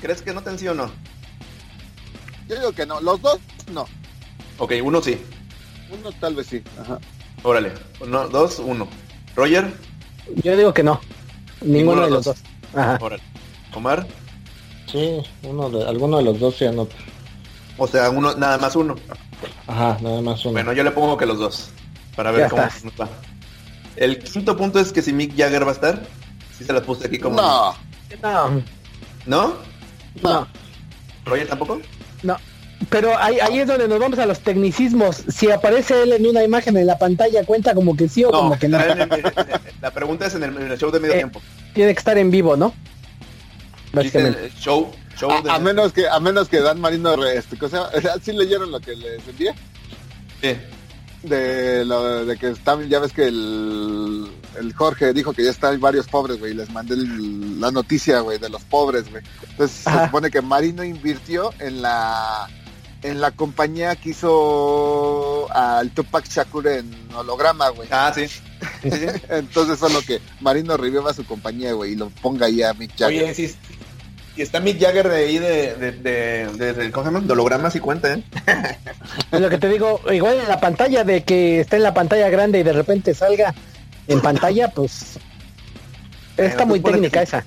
[0.00, 0.90] ¿Crees que anoten sí o no?
[2.48, 3.00] Yo digo que no.
[3.00, 3.38] Los dos,
[3.72, 3.86] no.
[4.58, 5.20] Ok, uno sí.
[5.90, 6.62] Uno tal vez sí.
[6.80, 6.98] Ajá.
[7.42, 7.72] Órale.
[8.00, 8.88] Uno, dos, uno.
[9.36, 9.72] Roger.
[10.42, 11.00] Yo digo que no.
[11.60, 12.38] Ninguno, de los dos.
[12.74, 12.98] Ajá.
[13.00, 13.22] Órale.
[13.74, 14.06] Omar.
[14.90, 16.96] Sí, uno de, alguno de los dos se anota.
[17.76, 18.96] O sea, uno, nada más uno.
[19.66, 20.52] Ajá, nada más uno.
[20.52, 21.70] Bueno, yo le pongo que los dos.
[22.16, 23.08] Para ver Ya cómo nos va.
[23.96, 26.02] El quinto punto es que si Mick Jagger va a estar.
[26.56, 27.36] Sí se las puse aquí como.
[27.36, 27.74] No,
[28.22, 28.62] No,
[29.26, 29.54] ¿No?
[30.22, 30.48] no,
[31.24, 31.80] ¿Roger tampoco?
[32.22, 32.36] no.
[32.90, 35.24] Pero ahí, ahí es donde nos vamos a los tecnicismos.
[35.28, 38.56] Si aparece él en una imagen en la pantalla, cuenta como que sí o como
[38.56, 38.78] que no.
[38.78, 39.32] el-
[39.82, 41.42] la pregunta es en el, en el show de medio Eh, tiempo.
[41.74, 42.72] Tiene que estar en vivo, ¿no?
[43.92, 44.44] Básicamente.
[44.46, 47.90] el show, show de a, menos que a menos que Dan Marino re- este, cosa,
[48.22, 49.54] ¿sí leyeron lo que les envié?
[50.40, 50.56] Sí.
[51.24, 54.28] De lo de que están, ya ves que el,
[54.58, 58.20] el Jorge dijo que ya están varios pobres, güey, y les mandé el- la noticia,
[58.20, 59.22] güey, de los pobres, güey.
[59.50, 62.48] Entonces se supone que Marino invirtió en la
[63.02, 67.88] en la compañía que hizo al Tupac Shakur en holograma, güey.
[67.92, 68.26] Ah, sí.
[69.28, 73.22] Entonces lo que Marino reviva su compañía, güey, y lo ponga ahí a Mick Jagger.
[73.24, 73.54] Oye, sí,
[74.36, 77.26] y está Mick Jagger de ahí de, de, de, de, ¿cómo se llama?
[77.26, 78.24] De hologramas y cuenta, ¿eh?
[79.32, 82.28] Es lo que te digo, igual en la pantalla de que está en la pantalla
[82.30, 83.54] grande y de repente salga
[84.08, 85.18] en pantalla, pues
[86.36, 87.44] está muy técnica esa.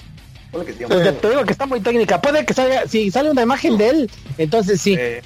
[0.66, 2.22] Que sí, pues te digo que está muy técnica.
[2.22, 4.96] Puede que salga, si sale una imagen de él, entonces sí.
[4.98, 5.22] Eh.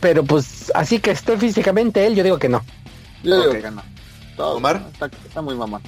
[0.00, 2.64] Pero pues así que esté físicamente él, yo digo que no.
[3.22, 3.82] Yo digo que no.
[4.36, 5.82] Omar está, está muy mamón.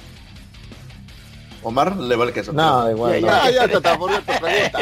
[1.63, 2.53] Omar le vale queso.
[2.53, 3.21] No, igual.
[3.21, 4.79] Ya, ya, te aburrió tu pregunta.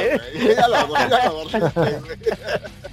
[0.56, 2.02] Ya la, ya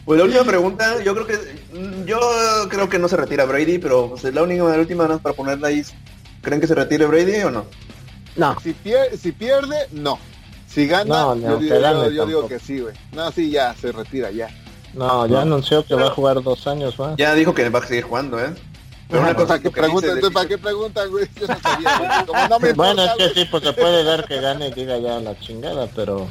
[0.04, 2.20] Pues la última pregunta, yo creo que yo
[2.68, 5.68] creo que no se retira Brady, pero pues, la única la última no para ponerla
[5.68, 5.84] ahí.
[6.46, 7.66] ¿Creen que se retire Brady o no?
[8.36, 8.56] No.
[8.60, 10.16] Si, pierde, si pierde, no.
[10.68, 12.94] Si gana, no, yo, yo, yo digo que sí, güey.
[13.10, 14.48] No, sí, ya, se retira, ya.
[14.94, 17.16] No, ya anunció que va a jugar dos años más.
[17.16, 18.54] Ya dijo que va a seguir jugando, ¿eh?
[19.08, 21.28] Pero una cosa que pregunta, entonces, ¿para qué preguntan, güey?
[21.34, 24.40] Yo no sabía, Como no me bueno, es que sí, pues se puede dar que
[24.40, 26.28] gane y diga ya la chingada, pero...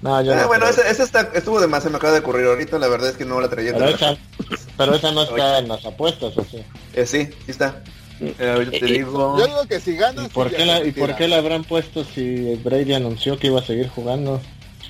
[0.00, 2.20] No, yo eh, no bueno, esa, esa está, estuvo de más, se me acaba de
[2.20, 3.72] ocurrir ahorita, la verdad es que no la traía.
[3.72, 4.16] Pero, esa,
[4.76, 6.64] pero esa no está en las apuestas, ¿o sí?
[6.92, 7.82] Eh, sí, sí está.
[8.20, 9.38] Eh, yo te digo...
[9.38, 10.24] Yo digo que si gana...
[10.24, 13.60] ¿Y por, qué la, ¿Y por qué la habrán puesto si Brady anunció que iba
[13.60, 14.40] a seguir jugando?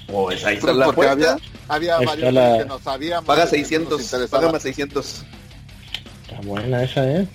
[0.07, 1.37] Pues ahí está la porque había,
[1.68, 2.59] había varios la...
[2.59, 3.26] que no sabíamos.
[3.26, 5.24] Paga 600, paga más 600.
[6.22, 7.26] Está buena esa, ¿eh?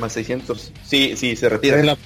[0.00, 0.72] Más 600.
[0.82, 1.82] Sí, sí, se retira.
[1.82, 1.96] La,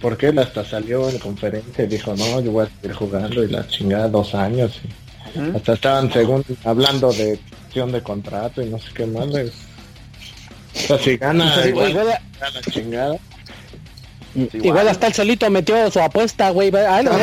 [0.00, 3.44] ¿Por qué él hasta salió en conferencia y dijo, no, yo voy a seguir jugando
[3.44, 4.80] y la chingada dos años?
[5.34, 5.56] Y ¿Mm?
[5.56, 7.38] Hasta estaban según hablando de
[7.72, 9.28] de contrato y no sé qué más.
[10.74, 12.50] O sea, si gana, igual, igual a...
[12.50, 13.16] la chingada.
[14.34, 14.64] Igual.
[14.64, 14.88] igual.
[14.88, 16.72] hasta el solito metió su apuesta, güey.
[16.74, 17.12] Ay, no,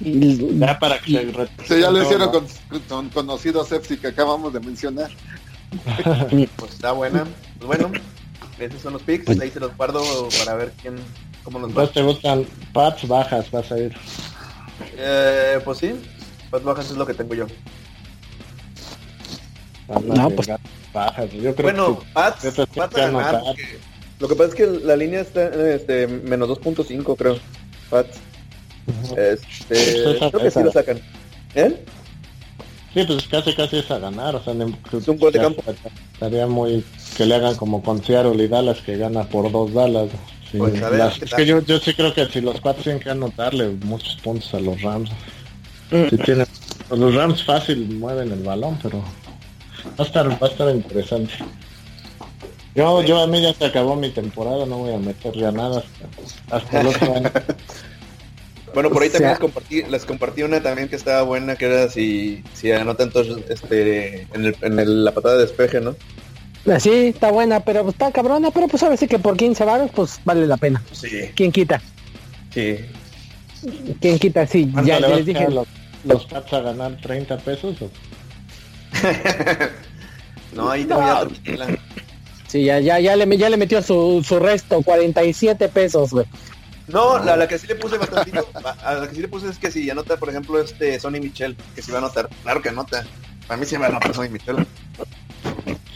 [0.00, 1.32] ya para que
[1.66, 2.46] sí, ya lo hicieron con,
[2.88, 5.10] con conocidos Epsi que acabamos de mencionar.
[6.56, 7.24] pues está buena.
[7.58, 7.92] Pues bueno,
[8.58, 9.26] esos son los picks.
[9.26, 10.02] Pues- Ahí se los guardo
[10.38, 10.96] para ver quién,
[11.44, 11.86] cómo nos va.
[11.86, 13.50] te gustan pads bajas?
[13.50, 13.96] Vas a ir.
[14.96, 15.94] Eh, pues sí,
[16.50, 17.46] pads bajas es lo que tengo yo.
[19.88, 20.48] No, pues
[20.92, 21.32] bajas.
[21.32, 23.42] Yo creo bueno, que pads a ganar,
[24.18, 27.38] lo que pasa es que la línea está este, menos 2.5 creo.
[27.90, 28.18] Pads.
[29.16, 31.00] Este, creo que sí lo sacan.
[31.54, 31.76] ¿Eh?
[32.94, 35.62] Sí, pues casi casi es a ganar, o sea, es un gol de campo.
[36.14, 36.82] Estaría muy
[37.16, 40.08] que le hagan como con Seattle y Dallas que gana por dos Dallas.
[40.50, 43.02] Sí, pues ver, las, es que yo, yo sí creo que si los cuatro tienen
[43.02, 45.10] que anotarle muchos puntos a los Rams.
[45.90, 46.08] Mm.
[46.08, 46.46] Si tienen,
[46.88, 49.02] pues los Rams fácil mueven el balón, pero
[49.98, 51.32] va a estar, va a estar interesante.
[52.74, 55.78] Yo, yo a mí ya se acabó mi temporada, no voy a meter ya nada
[55.78, 57.30] hasta, hasta el otro año.
[58.74, 61.88] Bueno, por ahí también les compartí, les compartí una también que estaba buena, que era
[61.88, 65.96] si, si anotan todos este, en, el, en el, la patada de despeje, ¿no?
[66.70, 69.64] Ah, sí, está buena, pero está cabrona, pero pues a ver si que por 15
[69.64, 70.82] varos, pues vale la pena.
[70.92, 71.08] Sí.
[71.34, 71.80] ¿Quién quita?
[72.52, 72.80] Sí.
[73.98, 74.46] ¿Quién quita?
[74.46, 75.48] Sí, ya, ya les dije.
[75.48, 75.66] Los,
[76.04, 77.88] los Pats a ganar 30 pesos o?
[80.54, 81.26] no, ahí te voy a
[82.48, 86.26] Sí, ya, ya, ya le, ya le metió su, su resto, 47 pesos, güey.
[86.88, 88.32] No, la, la, que sí le puse bastante,
[88.84, 91.56] a la que sí le puse es que si anota, por ejemplo, este Sonny Michel,
[91.74, 93.04] que si va a anotar, claro que anota.
[93.48, 94.64] Para mí sí va a anotar Sonny Michel.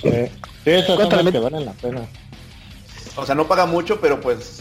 [0.02, 0.10] Sí,
[0.64, 2.08] sí esas son las que valen la pena.
[3.16, 4.60] O sea, no paga mucho, pero pues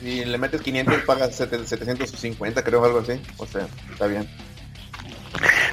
[0.00, 3.20] si le metes 500 pagas 750, creo, algo así.
[3.38, 4.28] O sea, está bien.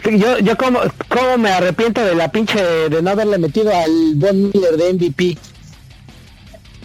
[0.06, 4.52] Yo, yo como, como me arrepiento de la pinche de no haberle metido al Von
[4.52, 5.38] Miller de MVP.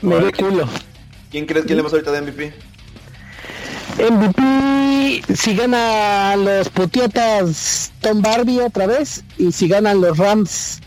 [0.02, 0.68] Me dio culo.
[1.30, 2.52] ¿Quién crees que le más ahorita de MVP?
[3.98, 4.88] MVP
[5.34, 10.80] si gana los putiotas Tom Barbie otra vez y si ganan los Rams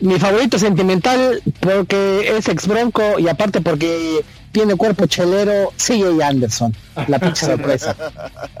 [0.00, 6.76] mi favorito sentimental porque es ex bronco y aparte porque tiene cuerpo chelero CJ Anderson
[7.08, 7.96] la pinche sorpresa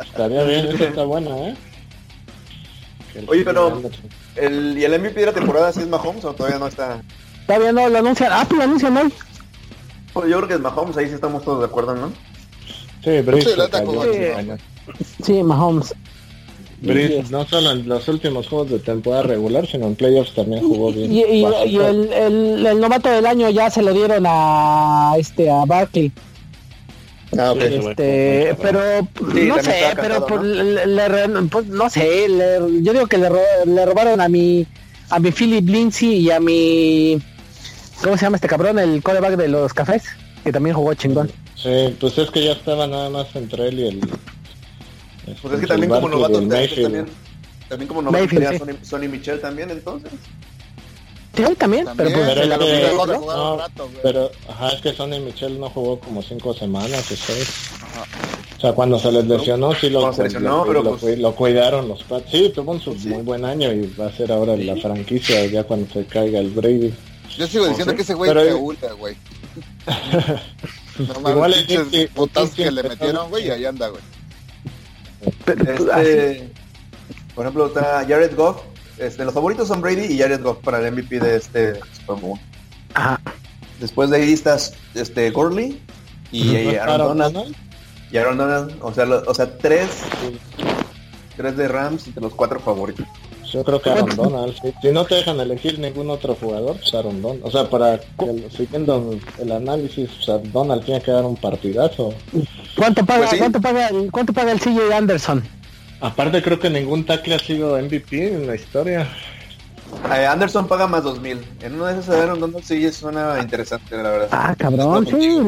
[0.00, 1.54] estaría bien está bueno eh
[3.26, 3.82] oye pero
[4.36, 7.02] el, y el MVP de la temporada si es Mahomes o todavía no está
[7.46, 9.12] todavía no lo anuncian ah pues lo anuncian hoy
[10.12, 12.12] pues yo creo que es Mahomes ahí sí estamos todos de acuerdo no
[13.06, 13.50] Sí, Brice.
[13.50, 15.94] Sí, sí, Mahomes.
[16.80, 20.92] Brice, no solo en los últimos juegos de temporada regular, sino en playoffs también jugó
[20.92, 21.12] bien.
[21.12, 25.48] Y, y, y el, el, el, novato del año ya se lo dieron a este
[25.48, 26.10] a Barkley.
[27.38, 27.74] Ah, okay.
[27.74, 28.80] este, pero
[29.34, 30.52] sí, no sé, pero por, ¿no?
[30.52, 33.28] Le, le, pues, no sé, le, yo digo que le,
[33.66, 34.66] le robaron a mi
[35.10, 37.20] a mi Philip Lindsay y a mi
[38.02, 38.78] ¿cómo se llama este cabrón?
[38.78, 40.04] El coreback de los cafés,
[40.44, 41.30] que también jugó chingón.
[41.54, 44.00] Sí, pues es que ya estaba nada más entre él y el...
[45.42, 47.06] Pues es que también como novatos también...
[47.68, 50.12] También como no Mayfield, Sonny, Sonny Michel también entonces.
[51.36, 52.46] Sí, también, pero pues que,
[52.96, 57.70] no, rato, pero ajá, es que Sonny Michel no jugó como cinco semanas o seis.
[58.56, 61.18] O sea, cuando se les lesionó, sí lo, lesionó, lo, pero lo, pues...
[61.18, 62.30] lo, cuidaron los Pats.
[62.30, 63.08] Sí, tuvo un sí.
[63.08, 66.50] muy buen año y va a ser ahora la franquicia ya cuando se caiga el
[66.50, 66.94] Brady.
[67.36, 68.40] Yo sigo diciendo que ese güey pero...
[68.40, 69.14] es ultra, güey.
[71.22, 74.02] no Igual el putas que le metieron, güey, y ahí anda, güey.
[75.46, 76.50] Este,
[77.34, 78.62] por ejemplo, está Jared Goff.
[78.98, 82.38] Este, los favoritos son Brady y Jared Goff para el MVP de este Super Bowl.
[82.94, 83.20] Ajá.
[83.80, 85.80] Después de ahí estás este, Gurley
[86.32, 87.54] y Aaron Donald.
[88.10, 89.88] Y Aaron Donald, o sea, o sea, tres,
[91.36, 93.06] tres de Rams entre los cuatro favoritos.
[93.52, 94.54] Yo creo que Aaron Donald.
[94.82, 97.44] Si, no te dejan elegir ningún otro jugador, pues Aaron Donald.
[97.44, 102.14] O sea, para que, siguiendo el análisis, o sea, Donald tiene que dar un partidazo.
[102.76, 105.42] ¿Cuánto paga, pues ¿cuánto paga, cuánto paga el CJ Anderson?
[106.00, 109.08] Aparte creo que ningún tackle ha sido MVP en la historia.
[110.12, 111.40] Eh, Anderson paga más 2000.
[111.62, 114.28] En uno de esos Aaron Donald sí suena interesante, la verdad.
[114.30, 115.40] Ah, cabrón, sí.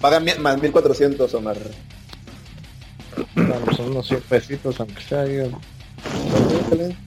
[0.00, 1.56] Paga más 1400 Omar.
[3.34, 5.26] Vamos, son unos 100 pesitos, aunque sea.
[5.26, 5.50] Yo,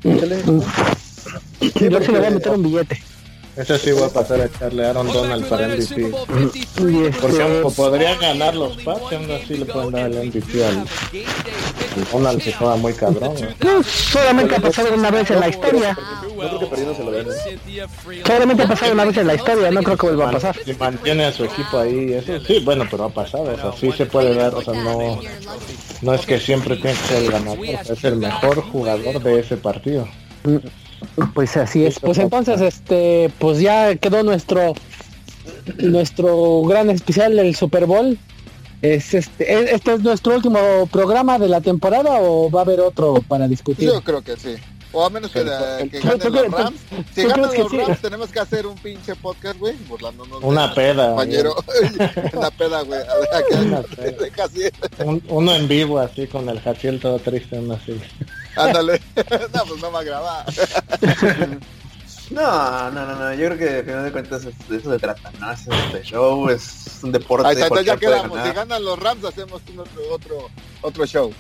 [0.02, 0.12] yo
[1.72, 3.02] sí le voy a meter un billete.
[3.56, 6.12] Ese sí va a pasar a echarle a Aaron Donald para MVP.
[7.22, 10.86] Porque podría ganar los Pats y aún así le pueden dar el MVP al,
[12.12, 13.36] Donald se juega muy cabrón.
[13.62, 13.84] ¿no?
[13.84, 15.98] solamente ha pasado una vez en la historia.
[16.36, 18.24] No creo que perdiendo se lo gane.
[18.26, 20.56] Solamente ha pasado una vez en la historia, no creo que vuelva a pasar.
[20.66, 23.92] Si mantiene a su equipo ahí, eso sí, bueno, pero ha pasado, o sea, sí
[23.96, 25.20] se puede ver, o sea, no,
[26.02, 29.58] no es que siempre tiene que ser el ganador, es el mejor jugador de ese
[29.58, 30.08] partido.
[31.34, 32.00] Pues así es.
[32.00, 34.74] Pues entonces, este, pues ya quedó nuestro
[35.78, 38.18] nuestro gran especial del Super Bowl.
[38.82, 43.24] Es este, ¿Este es nuestro último programa de la temporada o va a haber otro
[43.28, 43.88] para discutir?
[43.88, 44.56] Yo creo que sí.
[44.96, 45.40] O a menos que,
[45.90, 46.80] que ganen los Rams.
[47.16, 50.44] Si ganan los Rams, tenemos que hacer un pinche podcast, güey, burlándonos.
[50.44, 51.08] Una peda.
[51.08, 51.56] Compañero.
[52.34, 53.00] Una peda, güey.
[55.30, 58.00] uno en vivo, así, con el Jaciel todo triste, uno así.
[58.56, 59.02] Ándale.
[59.16, 60.46] no, pues no va a grabar.
[62.32, 65.32] No, no, no, no, yo creo que al final de cuentas de eso se trata,
[65.40, 65.52] ¿no?
[65.52, 67.48] Es este show, es un deporte.
[67.48, 70.50] Ahí está, ya quedamos, si ganan los Rams hacemos otro, otro,
[70.82, 71.32] otro show.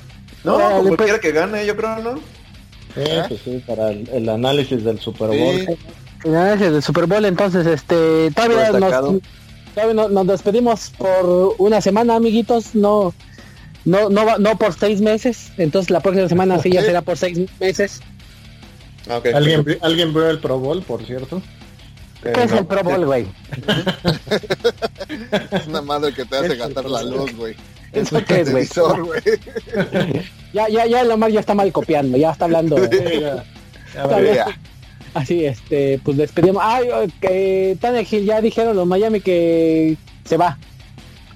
[0.44, 2.16] No, no como quiera que gane, yo creo, ¿no?
[2.16, 3.24] Sí, ¿Eh?
[3.28, 5.60] pues sí, para el, análisis del Super Bowl.
[5.62, 5.78] Sí.
[6.26, 9.22] El análisis del Super Bowl, entonces, este, todavía nos,
[9.74, 13.14] todavía nos despedimos por una semana, amiguitos, no
[13.86, 17.40] no, no, no por seis meses, entonces la próxima semana sí ya será por seis
[17.60, 18.02] meses.
[19.10, 19.34] Ah, okay.
[19.34, 21.42] ¿Alguien, ¿Alguien vio el Pro Bowl, por cierto?
[22.22, 23.28] ¿Qué es el Pro Bowl, güey?
[25.52, 27.56] es una madre que te hace gastar la luz, güey.
[27.92, 28.66] ¿Eso qué es, güey?
[30.54, 32.78] ya, ya, ya, Lomar ya está mal copiando, ya está hablando.
[35.14, 36.64] Así, este, pues despedimos.
[36.66, 36.88] Ay,
[37.22, 40.58] que Tannehill ya dijeron los Miami que se va.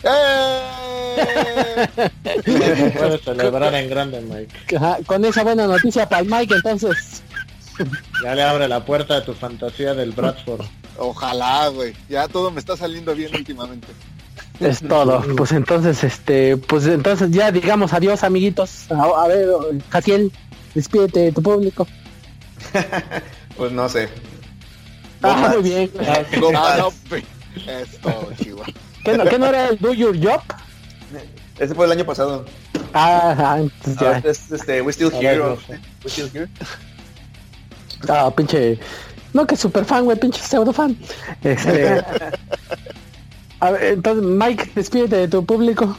[2.97, 4.77] Puedes celebrar en grande, Mike.
[5.05, 7.23] con esa buena noticia para el Mike, entonces.
[8.23, 10.65] Ya le abre la puerta de tu fantasía del Bradford.
[10.97, 11.93] Ojalá, güey.
[12.09, 13.87] Ya todo me está saliendo bien últimamente.
[14.59, 15.23] Es todo.
[15.35, 18.91] Pues entonces, este, pues entonces ya digamos adiós, amiguitos.
[18.91, 19.47] A, ver,
[19.89, 20.31] Jaciel,
[20.73, 21.87] despídete de tu público.
[23.57, 24.09] pues no sé.
[25.21, 25.91] Ah, muy bien.
[25.99, 28.73] Ah, no, es todo, Chihuahua.
[29.07, 30.41] ¿Qué no, ¿Qué no era el Do Your Job?
[31.57, 32.43] Ese fue el año pasado.
[32.93, 33.59] Ah, ah
[34.01, 34.17] ya.
[34.17, 35.41] Es, este, We Still Here.
[36.03, 36.49] We Still Here.
[38.09, 38.77] Ah, pinche.
[39.31, 40.97] No, que super fan, güey, pinche pseudo fan.
[41.41, 42.03] Este.
[43.61, 45.95] a ver, entonces, Mike, despídete de tu público.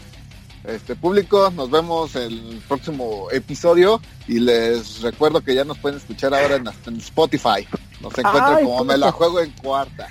[0.64, 6.34] Este público, nos vemos el próximo episodio y les recuerdo que ya nos pueden escuchar
[6.34, 7.66] ahora en, Spotify.
[8.02, 10.08] Nos encuentran como me la juego en cuarta.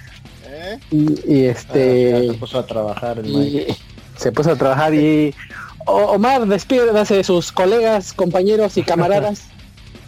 [0.48, 0.80] ¿Eh?
[0.92, 2.14] Y, este.
[2.14, 3.22] Ah, se puso a trabajar
[4.16, 5.34] Se puso a trabajar y.
[5.86, 9.46] Omar, despídase de sus colegas, compañeros y camaradas.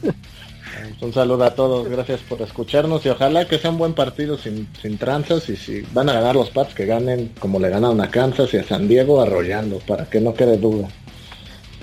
[1.01, 4.67] Un saludo a todos, gracias por escucharnos y ojalá que sea un buen partido sin,
[4.81, 8.11] sin tranzas y si van a ganar los Pats que ganen como le ganaron a
[8.11, 10.89] Kansas y a San Diego arrollando para que no quede duda.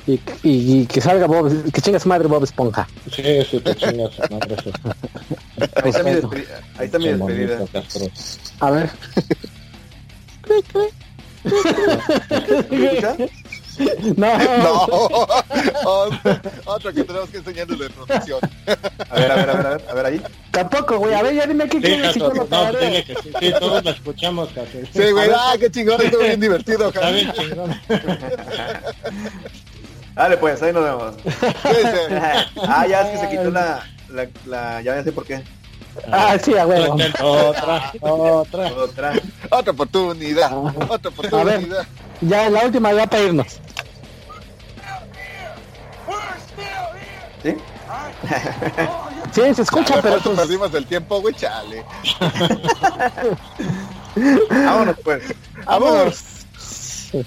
[0.07, 2.87] Y, y, que salga Bob, que chingas madre Bob Esponja.
[3.11, 4.57] Sí, sí, que chingas madre.
[5.83, 7.67] ahí, está mi despedida, ahí está mi despedida.
[8.61, 8.91] A ver.
[14.17, 14.39] No.
[14.63, 16.09] No.
[16.65, 18.41] Otro que tenemos que enseñarle de producción.
[19.11, 20.23] A ver, a ver, a ver, a ver, a ver ahí.
[20.51, 21.15] Tampoco, güey.
[21.15, 24.49] A ver, ya dime qué quieres si no, dile que sí, sí, todos lo escuchamos,
[24.51, 24.87] casi.
[24.93, 27.81] Sí, güey, ah, qué chingón, estuvo bien divertido, Está bien chingón.
[30.17, 31.15] Dale pues, ahí nos vemos.
[32.69, 35.45] ah, ya es que se quitó la, la, la ya sé por qué.
[36.11, 36.95] Ah, sí, a huevo.
[37.23, 38.73] Otra, otra.
[38.73, 39.13] Otra.
[39.51, 40.57] Otra oportunidad.
[40.57, 41.87] Otra A ver, oportunidad.
[42.23, 43.61] ya la última ya para irnos.
[47.43, 47.57] ¿Sí?
[49.33, 51.35] Sí, se escucha, Chale, pero ¿cuánto pues, perdimos el tiempo, güey?
[51.35, 51.85] Chale.
[54.49, 55.25] Vámonos pues.
[55.67, 56.25] Vamos.
[56.57, 57.27] Sí.